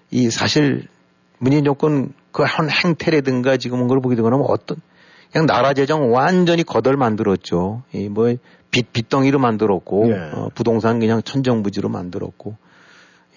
[0.10, 0.88] 이 사실,
[1.40, 4.78] 문재인 정권 그 한 행태라든가 지금 온걸 보게 되거나 어떤,
[5.32, 7.84] 그냥 나라 재정 완전히 거덜 만들었죠.
[7.94, 8.36] 이 뭐
[8.70, 10.14] 빚, 빚덩이로 만들었고, 예.
[10.34, 12.58] 어, 부동산 그냥 천정부지로 만들었고,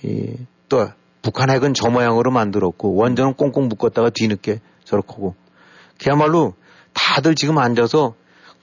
[0.02, 0.34] 이,
[0.68, 0.88] 또
[1.22, 5.34] 북한 핵은 저 모양으로 만들었고, 원전은 꽁꽁 묶었다가 뒤늦게 저렇게 하고,
[5.98, 6.54] 그야말로
[6.92, 8.14] 다들 지금 앉아서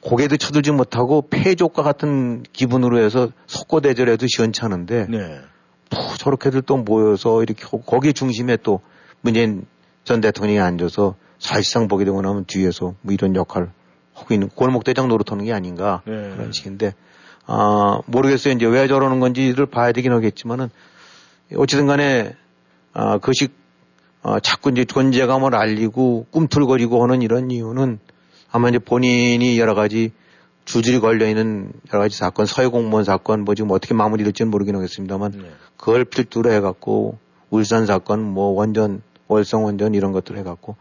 [0.02, 5.40] 고개도 쳐들지 못하고 폐족과 같은 기분으로 해서 속고대절해도 시원찮은데, 네.
[5.90, 8.82] 뭐 저렇게들 또 모여서 이렇게 거기 중심에 또
[9.22, 9.66] 문재인
[10.04, 13.70] 전 대통령이 앉아서 사실상 보게 되고 나면 뒤에서 뭐 이런 역할을
[14.14, 16.14] 하고 있는 골목대장 노릇하는 게 아닌가 네.
[16.36, 16.94] 그런 식인데
[17.46, 20.70] 아 모르겠어요 이제 왜 저러는 건지를 봐야 되긴 하겠지만은
[21.56, 22.36] 어찌든 간에
[22.94, 23.50] 아 그것이
[24.24, 28.00] 아, 자꾸 이제 존재감을 알리고 꿈틀거리고 하는 이런 이유는
[28.52, 30.12] 아마 이제 본인이 여러 가지
[30.66, 35.32] 주질이 걸려 있는 여러 가지 사건, 서해 공무원 사건 뭐 지금 어떻게 마무리될지는 모르긴 하겠습니다만
[35.32, 35.50] 네.
[35.78, 40.76] 그걸 필두로 해갖고 울산 사건, 뭐 원전, 월성 원전 이런 것들 을 해갖고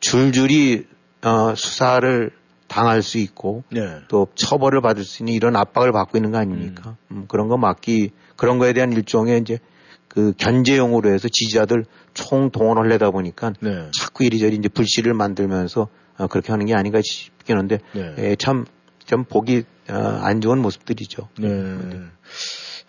[0.00, 0.86] 줄줄이
[1.22, 2.30] 어, 수사를
[2.68, 3.80] 당할 수 있고 네.
[4.08, 6.96] 또 처벌을 받을 수 있는 이런 압박을 받고 있는 거 아닙니까?
[7.10, 7.16] 음.
[7.16, 9.58] 음, 그런 거 막기 그런 거에 대한 일종의 이제
[10.06, 11.84] 그 견제용으로 해서 지지자들
[12.14, 13.90] 총 동원을 하려다 보니까 네.
[13.98, 15.88] 자꾸 이리저리 이제 불씨를 만들면서
[16.18, 18.14] 어, 그렇게 하는 게 아닌가 싶긴 한데 네.
[18.18, 18.64] 예, 참,
[19.04, 21.28] 좀 보기 어, 안 좋은 모습들이죠.
[21.38, 21.48] 네.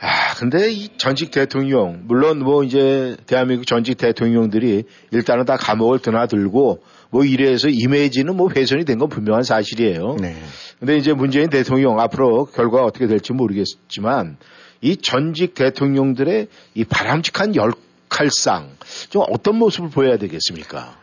[0.02, 6.82] 아, 근데 이 전직 대통령, 물론 뭐 이제 대한민국 전직 대통령들이 일단은 다 감옥을 드나들고
[7.10, 10.16] 뭐 이래서 이미지는 뭐 훼손이 된 건 분명한 사실이에요.
[10.22, 10.36] 네.
[10.80, 14.38] 근데 이제 문재인 대통령 앞으로 결과가 어떻게 될지 모르겠지만
[14.82, 18.70] 이 전직 대통령들의 이 바람직한 역할상
[19.10, 20.96] 좀 어떤 모습을 보여야 되겠습니까?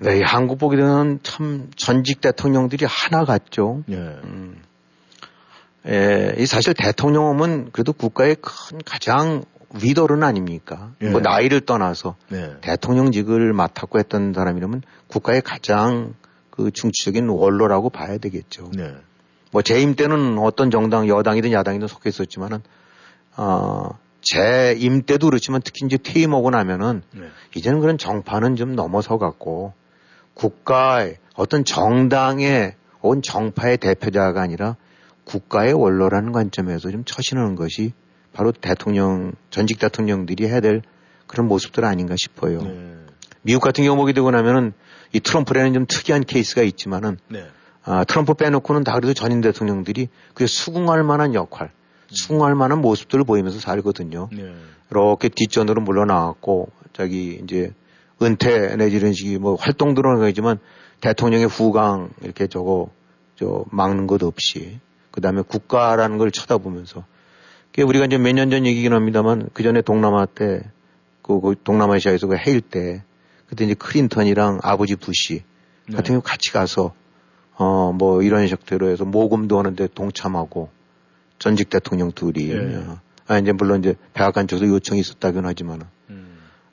[0.00, 3.82] 네, 한국 보게 되면 참 전직 대통령들이 하나 같죠.
[3.90, 3.94] 예.
[3.96, 4.62] 음.
[5.86, 10.92] 예, 이 사실 대통령은 그래도 국가의 큰 가장 위더는 아닙니까?
[11.02, 11.10] 예.
[11.10, 12.56] 뭐 나이를 떠나서 예.
[12.60, 16.14] 대통령직을 맡았고 했던 사람이라면 국가의 가장
[16.50, 18.70] 그 중추적인 원로라고 봐야 되겠죠.
[18.74, 18.94] 네.
[19.52, 22.60] 뭐 재임 때는 어떤 정당 여당이든 야당이든 속해 있었지만은
[23.36, 27.28] 어, 재임 때도 그렇지만 특히 이제 퇴임하고 나면은 네.
[27.54, 29.72] 이제는 그런 정파는 좀 넘어서 갖고
[30.34, 34.76] 국가의 어떤 정당의 온 정파의 대표자가 아니라
[35.28, 37.92] 국가의 원로라는 관점에서 좀 처신하는 것이
[38.32, 40.82] 바로 대통령, 전직 대통령들이 해야 될
[41.26, 42.62] 그런 모습들 아닌가 싶어요.
[42.62, 42.94] 네.
[43.42, 44.72] 미국 같은 경우 보게 되고 나면은
[45.12, 47.46] 이 트럼프라는 좀 특이한 케이스가 있지만은 네.
[47.84, 52.08] 아, 트럼프 빼놓고는 다 그래도 전임 대통령들이 그 수긍할 만한 역할, 음.
[52.08, 54.28] 수긍할 만한 모습들을 보이면서 살거든요.
[54.32, 54.54] 네.
[54.90, 57.72] 이렇게 뒷전으로 물러나왔고 저기 이제
[58.22, 60.58] 은퇴 내지 이런 식의 뭐 활동들은 거지만
[61.00, 62.90] 대통령의 후강 이렇게 저거
[63.36, 64.80] 저 막는 것 없이
[65.18, 67.04] 그 다음에 국가라는 걸 쳐다보면서
[67.76, 70.60] 우리가 이제 몇 년 전 얘기긴 합니다만 그 전에 동남아 때
[71.22, 73.02] 그, 그 동남아시아에서 그 해일 때
[73.48, 75.42] 그때 이제 클린턴이랑 아버지 부시
[75.88, 75.96] 네.
[75.96, 76.94] 같은 경우 같이 가서
[77.56, 80.70] 어 뭐 이런 식대로 해서 모금도 하는데 동참하고
[81.40, 82.84] 전직 대통령 둘이 네.
[83.26, 85.86] 아 이제 물론 이제 백악관 쪽에서 요청이 있었다긴 하지만은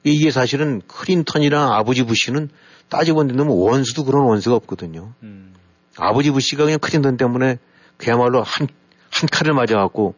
[0.03, 2.49] 이게 사실은 클린턴이랑 아버지 부시는
[2.89, 5.13] 따지고 보면 원수도 그런 원수가 없거든요.
[5.23, 5.53] 음.
[5.97, 7.57] 아버지 부시가 그냥 클린턴 때문에
[7.97, 8.67] 그야말로 한,
[9.11, 10.15] 한 칼을 맞아갖고,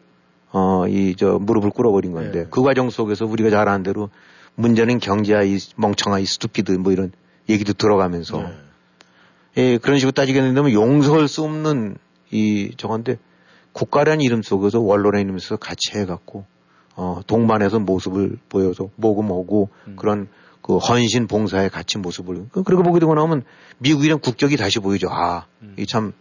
[0.52, 2.46] 어, 이, 저, 무릎을 꿇어버린 건데, 네.
[2.50, 4.10] 그 과정 속에서 우리가 잘 아는 대로
[4.54, 7.12] 문제는 경제야, 이 멍청아, 이 stupid, 뭐 이런
[7.48, 8.52] 얘기도 들어가면서, 네.
[9.56, 11.96] 예, 그런 식으로 따지게 된다면 용서할 수 없는
[12.30, 13.18] 이, 저건데,
[13.72, 16.44] 국가라는 이름 속에서 원로라는 이름 속에서 같이 해갖고,
[16.98, 19.96] 어, 동반해서 모습을 보여서 모금오고 음.
[19.96, 20.28] 그런
[20.60, 23.44] 그 헌신 봉사의 같이 모습을 그, 그렇게 보게 되고 나면
[23.78, 25.08] 미국이랑 국격이 다시 보이죠.
[25.08, 25.76] 아, 음.
[25.78, 26.12] 이참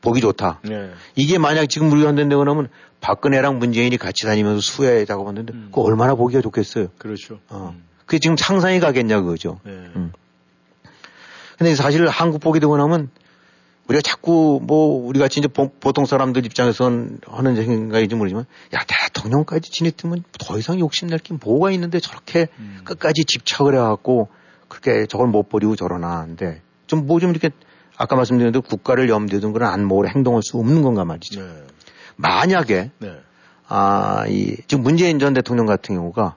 [0.00, 0.60] 보기 좋다.
[0.64, 0.90] 네.
[1.14, 2.68] 이게 만약 지금 우리가 한다고 하면
[3.00, 5.68] 박근혜랑 문재인이 같이 다니면서 수해 작업하는데 음.
[5.72, 6.88] 그 얼마나 보기가 좋겠어요.
[6.98, 7.38] 그렇죠.
[7.48, 7.74] 어.
[7.74, 7.84] 음.
[8.06, 9.60] 그게 지금 상상이 가겠냐 그거죠.
[9.64, 9.72] 네.
[9.72, 10.12] 음.
[11.58, 13.10] 근데 사실 한국 보게 되고 나면
[13.86, 20.22] 우리가 자꾸 뭐 우리 같이 이제 보통 사람들 입장에서는 하는 생각인지 모르지만 야 대통령까지 지냈으면
[20.38, 22.80] 더 이상 욕심낼 게 뭐가 있는데 저렇게 음.
[22.84, 24.28] 끝까지 집착을 해갖고
[24.68, 27.50] 그렇게 저걸 못 버리고 저러나 하는데 좀 뭐좀 뭐 이렇게
[28.00, 31.42] 아까 말씀드린 대로 국가를 염두에 둔 그런 안목으로 행동할 수 없는 건가 말이죠.
[31.42, 31.48] 네.
[32.16, 33.20] 만약에 네.
[33.68, 36.34] 아, 이 지금 문재인 전 대통령 같은 경우가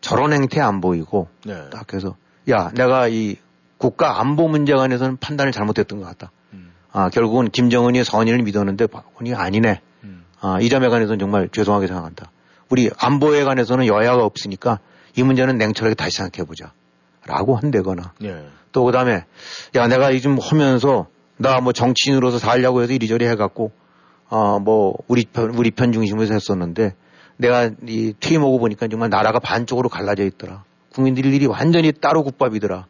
[0.00, 1.68] 저런 행태 안 보이고 네.
[1.68, 2.16] 딱 해서
[2.48, 3.36] 야 내가 이
[3.76, 6.32] 국가 안보 문제 관해서는 판단을 잘못했던 것 같다.
[6.92, 9.82] 아, 결국은 김정은이 선의를 믿었는데 박원이 아니네.
[10.04, 10.24] 음.
[10.40, 12.30] 아, 이 점에 관해서는 정말 죄송하게 생각한다.
[12.70, 14.78] 우리 안보에 관해서는 여야가 없으니까
[15.14, 16.72] 이 문제는 냉철하게 다시 생각해 보자.
[17.26, 18.12] 라고 한다거나.
[18.24, 18.46] 예.
[18.72, 19.24] 또 그 다음에,
[19.74, 21.06] 야, 내가 이 좀 하면서
[21.38, 23.72] 나 뭐 정치인으로서 살려고 해서 이리저리 해갖고,
[24.28, 26.94] 어, 뭐, 우리 편, 우리 편 중심으로 했었는데
[27.36, 30.64] 내가 이 퇴임하고 보니까 정말 나라가 반쪽으로 갈라져 있더라.
[30.90, 32.86] 국민들이 일이 완전히 따로 국밥이더라.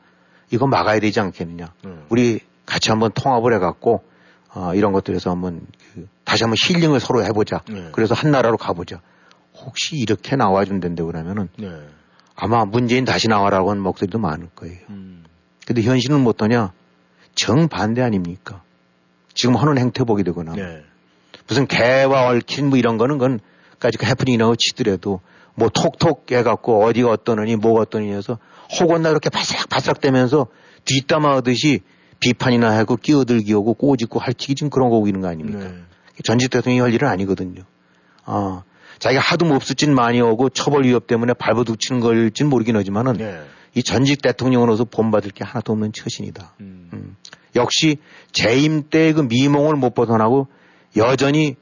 [0.52, 1.72] 이거 막아야 되지 않겠느냐.
[1.86, 2.04] 음.
[2.08, 4.04] 우리 같이 한번 통합을 해갖고
[4.54, 5.60] 어, 이런 것들에서 한번
[5.94, 7.62] 그, 다시 한번 힐링을 서로 해보자.
[7.68, 7.88] 네.
[7.92, 9.00] 그래서 한 나라로 가보자.
[9.54, 11.68] 혹시 이렇게 나와준다는데 그러면은 네.
[12.36, 14.78] 아마 문재인 다시 나와라고 하는 목소리도 많을 거예요.
[14.90, 15.24] 음.
[15.66, 16.72] 근데 현실은 못하냐?
[17.34, 18.62] 정반대 아닙니까?
[19.34, 20.82] 지금 하는 행태 보게 되거나 네.
[21.48, 25.20] 무슨 개와 얽힌 뭐 이런 거는 건까지 그 해프닝이라고 치더라도
[25.54, 28.38] 뭐 톡톡 해갖고 어디가 어떠느니 뭐가 어떠느니 해서
[28.78, 30.46] 혹은 나 이렇게 바삭바삭 대면서
[30.84, 31.80] 뒷담화 하듯이
[32.20, 35.60] 비판이나 하고 끼어들기 오고 꼬집고 할치기 지금 그런 거고 있는 거 아닙니까?
[35.60, 35.74] 네.
[36.24, 37.62] 전직 대통령이 할 일은 아니거든요.
[38.24, 38.62] 아,
[38.98, 43.40] 자기가 하도 몹쓸진 많이 오고 처벌 위협 때문에 발버둥 치는 걸진 모르긴 하지만은 네.
[43.74, 46.54] 이 전직 대통령으로서 본받을 게 하나도 없는 처신이다.
[46.60, 46.88] 음.
[46.92, 47.16] 음.
[47.54, 47.98] 역시
[48.32, 50.48] 재임 때 그 미몽을 못 벗어나고
[50.96, 51.56] 여전히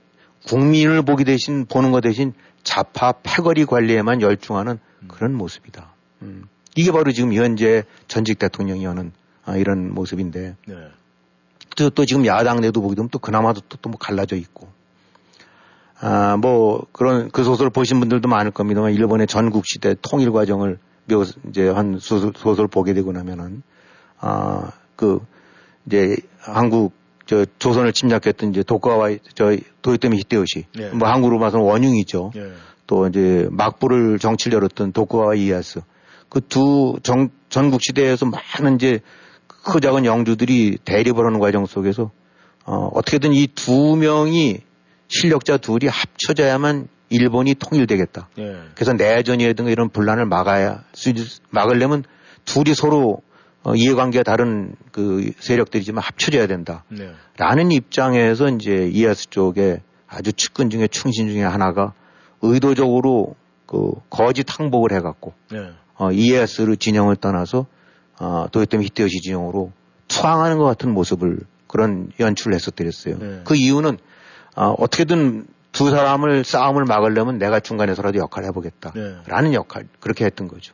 [0.47, 2.33] 국민을 보기 대신 보는 것 대신
[2.63, 5.09] 자파 패거리 관리에만 열중하는 음.
[5.09, 5.93] 그런 모습이다.
[6.23, 6.45] 음.
[6.77, 9.13] 이게 바로 지금 현재 전직 대통령이 하는
[9.45, 10.57] 아, 이런 모습인데.
[10.67, 10.75] 네.
[11.77, 14.69] 또, 또 지금 야당 내도 보게 되면 또 그나마도 또, 또 뭐 갈라져 있고.
[16.01, 20.79] 아, 뭐 그런 그 소설 보신 분들도 많을 겁니다만 일본의 전국 시대 통일 과정을
[21.09, 23.63] 묘 이제 한 소설, 소설 보게 되고 나면은
[24.19, 25.21] 아, 그
[25.87, 26.93] 이제 한국
[27.27, 30.89] 저 조선을 침략했던 이제 도쿠가와 저 도요토미 히데요시 예.
[30.91, 32.33] 뭐 한국으로 봐서는 원흉이죠.
[32.37, 32.53] 예.
[32.87, 35.81] 또 이제 막부를 정치를 열었던 도쿠가와 이에야스
[36.29, 36.99] 그두
[37.49, 39.01] 전국 시대에서 많은 이제
[39.47, 42.11] 크 작은 영주들이 대립을 하는 과정 속에서
[42.67, 44.61] 어, 어떻게든 이 두 명이
[45.21, 48.29] 실력자 둘이 합쳐져야만 일본이 통일되겠다.
[48.39, 48.57] 예.
[48.75, 50.83] 그래서 내전이라든가 이런 분란을 막아야
[51.51, 52.03] 막으려면
[52.45, 53.23] 둘이 서로
[53.63, 56.85] 어, 이해관계가 다른 그 세력들이지만 합쳐져야 된다.
[56.89, 57.13] 네.
[57.39, 61.93] 라는 입장에서 이제 이에스 쪽에 아주 측근 중에 충신 중에 하나가
[62.43, 63.37] 의도적으로
[63.67, 65.71] 그 거짓 항복을 해갖고 네.
[65.95, 67.67] 어, 이에스를 진영을 떠나서
[68.19, 69.73] 어, 도요토미 히데요시 진영으로
[70.09, 73.19] 투항하는 것 같은 모습을 그런 연출을 했었더랬어요.
[73.19, 73.41] 네.
[73.45, 73.99] 그 이유는
[74.55, 78.93] 어, 어떻게든 두 사람을 싸움을 막으려면 내가 중간에서라도 역할을 해보겠다.
[78.95, 79.17] 네.
[79.27, 80.73] 라는 역할, 그렇게 했던 거죠.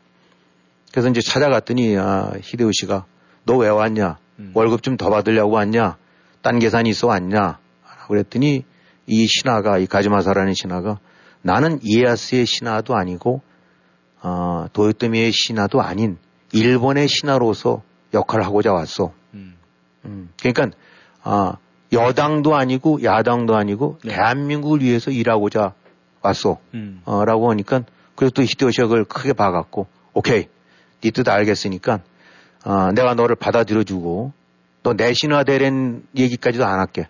[0.93, 3.05] 그래서 이제 찾아갔더니 아, 히데요 시가
[3.45, 4.19] 너 왜 왔냐?
[4.39, 4.51] 음.
[4.55, 5.97] 월급 좀 더 받으려고 왔냐?
[6.43, 7.59] 딴 계산이 있어 왔냐?
[8.09, 8.65] 그랬더니
[9.07, 10.99] 이 신하가 이 가지마사라는 신하가
[11.43, 13.41] 나는 이에야스의 신하도 아니고
[14.23, 16.19] 어, 도요토미의 신하도 아닌
[16.53, 19.13] 일본의 신하로서 역할을 하고자 왔어.
[19.35, 19.57] 음.
[20.05, 20.31] 음.
[20.41, 20.77] 그러니까
[21.23, 21.55] 아,
[21.93, 24.15] 여당도 아니고 야당도 아니고 네.
[24.15, 25.75] 대한민국을 위해서 일하고자
[26.23, 26.59] 왔어.
[26.75, 27.03] 음.
[27.05, 27.83] 어, 라고 하니까
[28.15, 30.49] 그래서 또 히데요시가 크게 봐갖고 오케이
[31.01, 32.01] 네 뜻 알겠으니까
[32.65, 34.33] 어, 내가 너를 받아들여주고
[34.83, 37.09] 또 내신화 되는 얘기까지도 안 할게.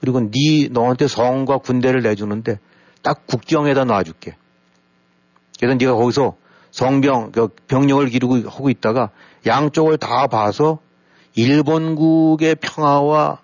[0.00, 2.58] 그리고 네 너한테 성과 군대를 내주는데
[3.02, 4.36] 딱 국경에다 놔줄게.
[5.58, 6.36] 그래서 네가 거기서
[6.70, 9.10] 성병 그 병력을 기르고 하고 있다가
[9.46, 10.78] 양쪽을 다 봐서
[11.34, 13.40] 일본국의 평화와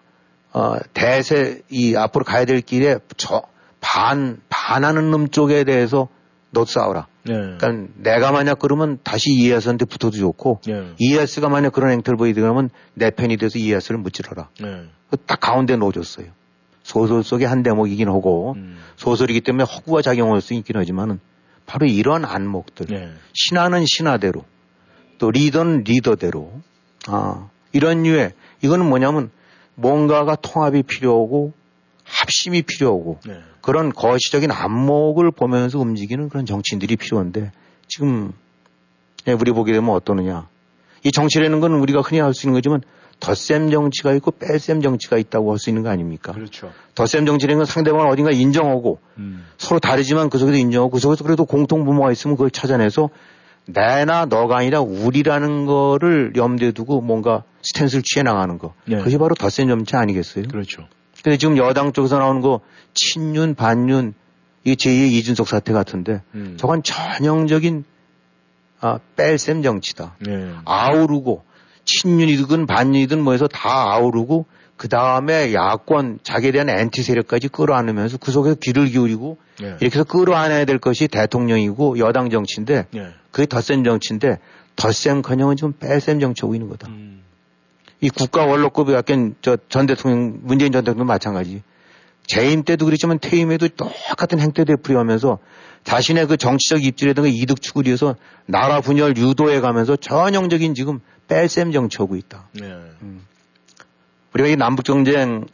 [0.55, 3.43] 어, 대세 이 앞으로 가야 될 길에 저
[3.85, 6.09] 반 반하는 놈 쪽에 대해서
[6.51, 7.07] 너 싸워라.
[7.25, 7.35] 네.
[7.35, 10.95] 그러니까 내가 만약 그러면 다시 이에스한테 붙어도 좋고 네.
[10.99, 14.49] 이에스가 만약 그런 행태를 보이게 되면 내 편이 돼서 이에스를 무찌러라.
[14.61, 14.85] 네.
[15.27, 16.29] 딱 가운데 놓아줬어요.
[16.83, 18.79] 소설 속의 한 대목이긴 하고 음.
[18.97, 21.21] 소설이기 때문에 허구가 작용할 수 있긴 하지만은
[21.67, 23.13] 바로 이런 안목들 네.
[23.35, 24.45] 신하는 신하대로
[25.19, 26.53] 또 리더는 리더대로
[27.07, 28.33] 아 이런 류의
[28.63, 29.31] 이거는 뭐냐면
[29.75, 31.53] 뭔가가 통합이 필요하고
[32.05, 33.39] 합심이 필요하고 네.
[33.61, 37.51] 그런 거시적인 안목을 보면서 움직이는 그런 정치인들이 필요한데
[37.89, 38.33] 지금
[39.27, 40.49] 예, 우리 보게 되면 어떠느냐.
[41.03, 42.83] 이 정치라는 건 우리가 흔히 할 수 있는 거지만
[43.20, 46.33] 덧셈 정치가 있고 뺄셈 정치가 있다고 할 수 있는 거 아닙니까?
[46.33, 46.72] 그렇죠.
[46.95, 49.47] 덧셈 정치라는 건 상대방을 어딘가 인정하고 음.
[49.57, 53.09] 서로 다르지만 그 속에도 인정하고 그 속에서 그래도 공통 부모가 있으면 그걸 찾아내서
[53.67, 58.75] 내나 너가 아니라 우리라는 거를 염두에 두고 뭔가 스탠스를 취해 나가는 거.
[58.85, 58.99] 네.
[58.99, 60.49] 그것이 바로 덧셈 정치 아니겠어요?
[60.49, 60.87] 그렇죠.
[61.23, 62.61] 근데 지금 여당 쪽에서 나오는 거
[62.93, 64.15] 친윤, 반윤,
[64.65, 66.57] 이 제2의 이준석 사태 같은데 음.
[66.59, 67.85] 저건 전형적인
[68.81, 70.17] 아, 뺄셈 정치다.
[70.21, 70.53] 네.
[70.67, 71.43] 아우르고
[71.87, 74.47] 친윤이든 반윤이든 뭐 해서 다 아우르고
[74.77, 79.68] 그 다음에 야권 자기에 대한 엔티 세력까지 끌어안으면서 그 속에서 귀를 기울이고 네.
[79.81, 83.09] 이렇게 해서 끌어안아야 될 것이 대통령이고 여당 정치인데 네.
[83.31, 84.39] 그게 덧셈 정치인데
[84.77, 86.89] 덧셈커녕은 지금 뺄셈 정치하고 있는 거다.
[86.89, 87.22] 음.
[88.01, 91.62] 이 국가 원로급이 약간 저 전 대통령 문재인 전 대통령 마찬가지.
[92.27, 95.39] 재임 때도 그랬지만 퇴임에도 똑같은 행태 되풀이하면서
[95.85, 98.16] 자신의 그 정치적 입지라든가 이득 추구를 위해서
[98.47, 102.49] 나라 분열 유도해 가면서 전형적인 지금 뺄셈 정치하고 있다.
[102.53, 102.66] 네.
[103.03, 103.25] 음.
[104.35, 105.47] 우리가 이 남북 정쟁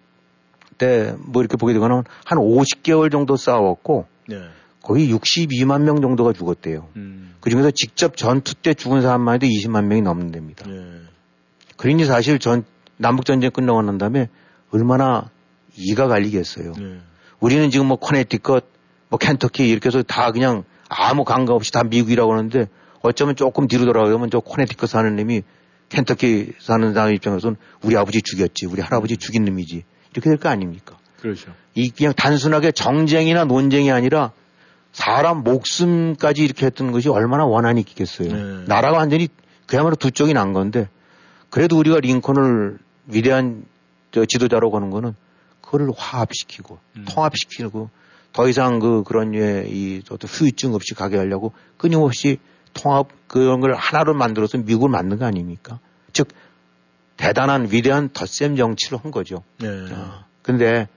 [0.79, 4.37] 때 뭐 이렇게 보게 되거나 한 50개월 정도 싸웠고 네.
[4.83, 6.89] 거의 62만 명 정도가 죽었대요.
[6.97, 7.35] 음.
[7.41, 10.67] 그 중에서 직접 전투 때 죽은 사람만 해도 20만 명이 넘는답니다.
[10.67, 11.01] 네.
[11.77, 12.65] 그러니 사실 전
[12.97, 14.29] 남북 전쟁 끝나고 난 다음에
[14.71, 15.31] 얼마나
[15.77, 16.73] 이가 갈리겠어요.
[16.73, 16.99] 네.
[17.41, 18.65] 우리는 지금 뭐 코네티컷,
[19.09, 22.69] 뭐 켄터키 이렇게 해서 다 그냥 아무 감각 없이 다 미국이라고 하는데
[23.03, 25.43] 어쩌면 조금 뒤로 돌아가면 저 코네티컷 사는 놈이
[25.91, 30.97] 켄터키 사는 사람 입장에서는 우리 아버지 죽였지, 우리 할아버지 죽인 놈이지 이렇게 될 거 아닙니까?
[31.21, 31.53] 그렇죠.
[31.75, 34.33] 이 그냥 단순하게 정쟁이나 논쟁이 아니라
[34.93, 38.33] 사람 목숨까지 이렇게 했던 것이 얼마나 원한이 있겠어요.
[38.33, 38.65] 네.
[38.67, 39.29] 나라가 완전히
[39.67, 40.89] 그야말로 두 쪽이 난 건데
[41.51, 43.65] 그래도 우리가 링컨을 위대한
[44.13, 45.15] 저 지도자로 가는 거는
[45.61, 47.05] 그거를 화합시키고 음.
[47.09, 47.91] 통합시키고
[48.33, 52.39] 더 이상 그 그런 류의 어떤 후유증 없이 가게 하려고 끊임없이
[52.75, 55.79] 통합 그런 걸 하나로 만들어서 미국을 만든 거 아닙니까?
[56.13, 56.29] 즉
[57.17, 59.43] 대단한 위대한 덧셈 정치를 한 거죠.
[59.59, 59.69] 네.
[59.69, 60.89] 어, 근데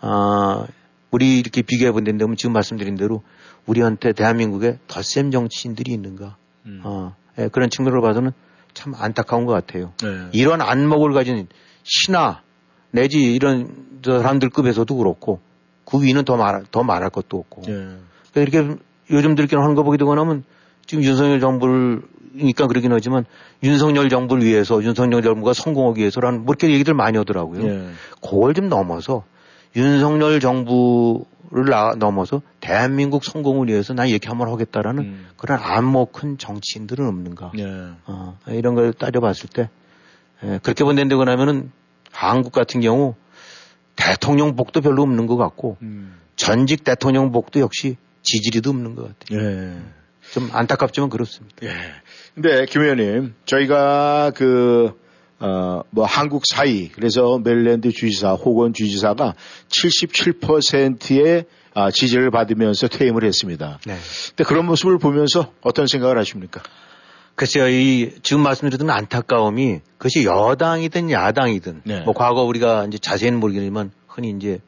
[0.00, 0.66] 어,
[1.10, 3.22] 우리 이렇게 비교해 본다면 지금 말씀드린 대로
[3.66, 6.36] 우리한테 대한민국에 덧셈 정치인들이 있는가?
[6.66, 6.80] 음.
[6.84, 8.32] 어, 예, 그런 측면으로 봐서는
[8.72, 9.92] 참 안타까운 것 같아요.
[10.02, 10.28] 네.
[10.32, 11.46] 이런 안목을 가진
[11.82, 12.42] 신하
[12.90, 15.40] 내지 이런 사람들급에서도 그렇고
[15.84, 17.62] 그 위는 더 말, 더 말할 것도 없고.
[17.68, 17.96] 예.
[18.32, 18.76] 그러니까 이렇게
[19.10, 20.44] 요즘 들끼리 하는 거 보게 되고 나면
[20.86, 22.02] 지금 윤석열 정부를
[22.34, 23.24] 그러니까 그러긴 하지만
[23.62, 27.64] 윤석열 정부를 위해서 윤석열 정부가 성공하기 위해서라는 뭐 이렇게 얘기들 많이 하더라고요.
[27.64, 27.86] 예.
[28.20, 29.24] 그걸 좀 넘어서
[29.76, 35.26] 윤석열 정부를 나, 넘어서 대한민국 성공을 위해서 난 이렇게 한번 하겠다라는 음.
[35.36, 37.52] 그런 안목 큰 정치인들은 없는가.
[37.58, 37.64] 예.
[38.06, 39.70] 어, 이런 걸 따져봤을 때
[40.42, 41.70] 예, 그렇게 본다고 나면은
[42.10, 43.14] 한국 같은 경우
[43.96, 46.16] 대통령복도 별로 없는 것 같고 음.
[46.36, 49.40] 전직 대통령복도 역시 지지리도 없는 것 같아요.
[49.40, 49.76] 예.
[50.34, 51.54] 좀 안타깝지만 그렇습니다.
[51.62, 51.70] 예.
[52.34, 54.98] 근데 김 의원님, 저희가 그,
[55.38, 59.34] 어, 뭐 한국 사이, 그래서 멜랜드 주지사, 호건 주지사가
[59.68, 63.78] 77%의 아, 지지를 받으면서 퇴임을 했습니다.
[63.86, 63.96] 네.
[64.30, 66.62] 근데 그런 모습을 보면서 어떤 생각을 하십니까?
[67.36, 72.00] 글쎄요, 이, 지금 말씀드렸던 안타까움이 그것이 여당이든 야당이든, 네.
[72.00, 74.58] 뭐 과거 우리가 이제 자세히는 모르겠지만 흔히 이제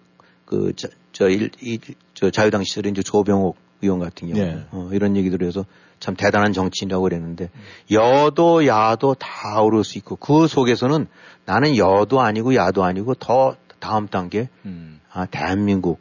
[0.45, 1.81] 그, 저, 저, 일, 이,
[2.15, 4.65] 저 자유당 시절에 이제 조병옥 의원 같은 경우 네.
[4.71, 5.65] 어, 이런 얘기들을 해서
[6.01, 7.51] 참 대단한 정치인이라고 그랬는데
[7.91, 11.07] 여도 야도 다 오를 수 있고 그 속에서는
[11.45, 15.01] 나는 여도 아니고 야도 아니고 더 다음 단계 음.
[15.13, 16.01] 아, 대한민국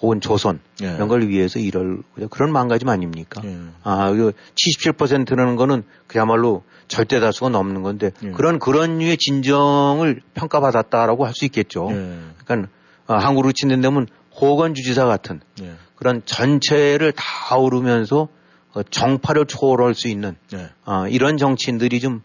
[0.00, 0.94] 혹은 조선 예.
[0.94, 1.98] 이런 걸 위해서 일을
[2.30, 3.42] 그런 마음가짐 아닙니까?
[3.44, 3.58] 예.
[3.82, 8.30] 아, 77%라는 거는 그야말로 절대 다수가 넘는 건데 예.
[8.30, 11.88] 그런 그런 류의 진정을 평가받았다라고 할 수 있겠죠.
[11.90, 12.18] 예.
[12.44, 12.70] 그러니까
[13.06, 14.06] 아, 한국으로 친다면
[14.40, 15.74] 호건 주지사 같은 예.
[15.96, 18.28] 그런 전체를 다 오르면서
[18.72, 20.68] 어, 정파를 초월할 수 있는 네.
[20.84, 22.22] 어, 이런 정치인들이 좀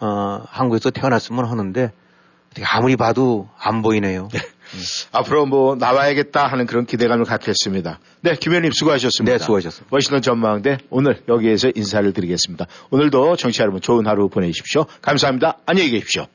[0.00, 1.92] 어, 한국에서 태어났으면 하는데
[2.64, 4.28] 아무리 봐도 안 보이네요.
[4.32, 4.38] 네.
[4.38, 4.80] 음.
[5.12, 8.00] 앞으로 뭐 나와야겠다 하는 그런 기대감을 갖겠습니다.
[8.20, 9.38] 네, 김 의원님 수고하셨습니다.
[9.38, 9.88] 네, 수고하셨습니다.
[9.94, 12.66] 워싱턴 전망대 오늘 여기에서 인사를 드리겠습니다.
[12.90, 14.84] 오늘도 정치 여러분 좋은 하루 보내십시오.
[15.00, 15.58] 감사합니다.
[15.66, 16.26] 안녕히 계십시오.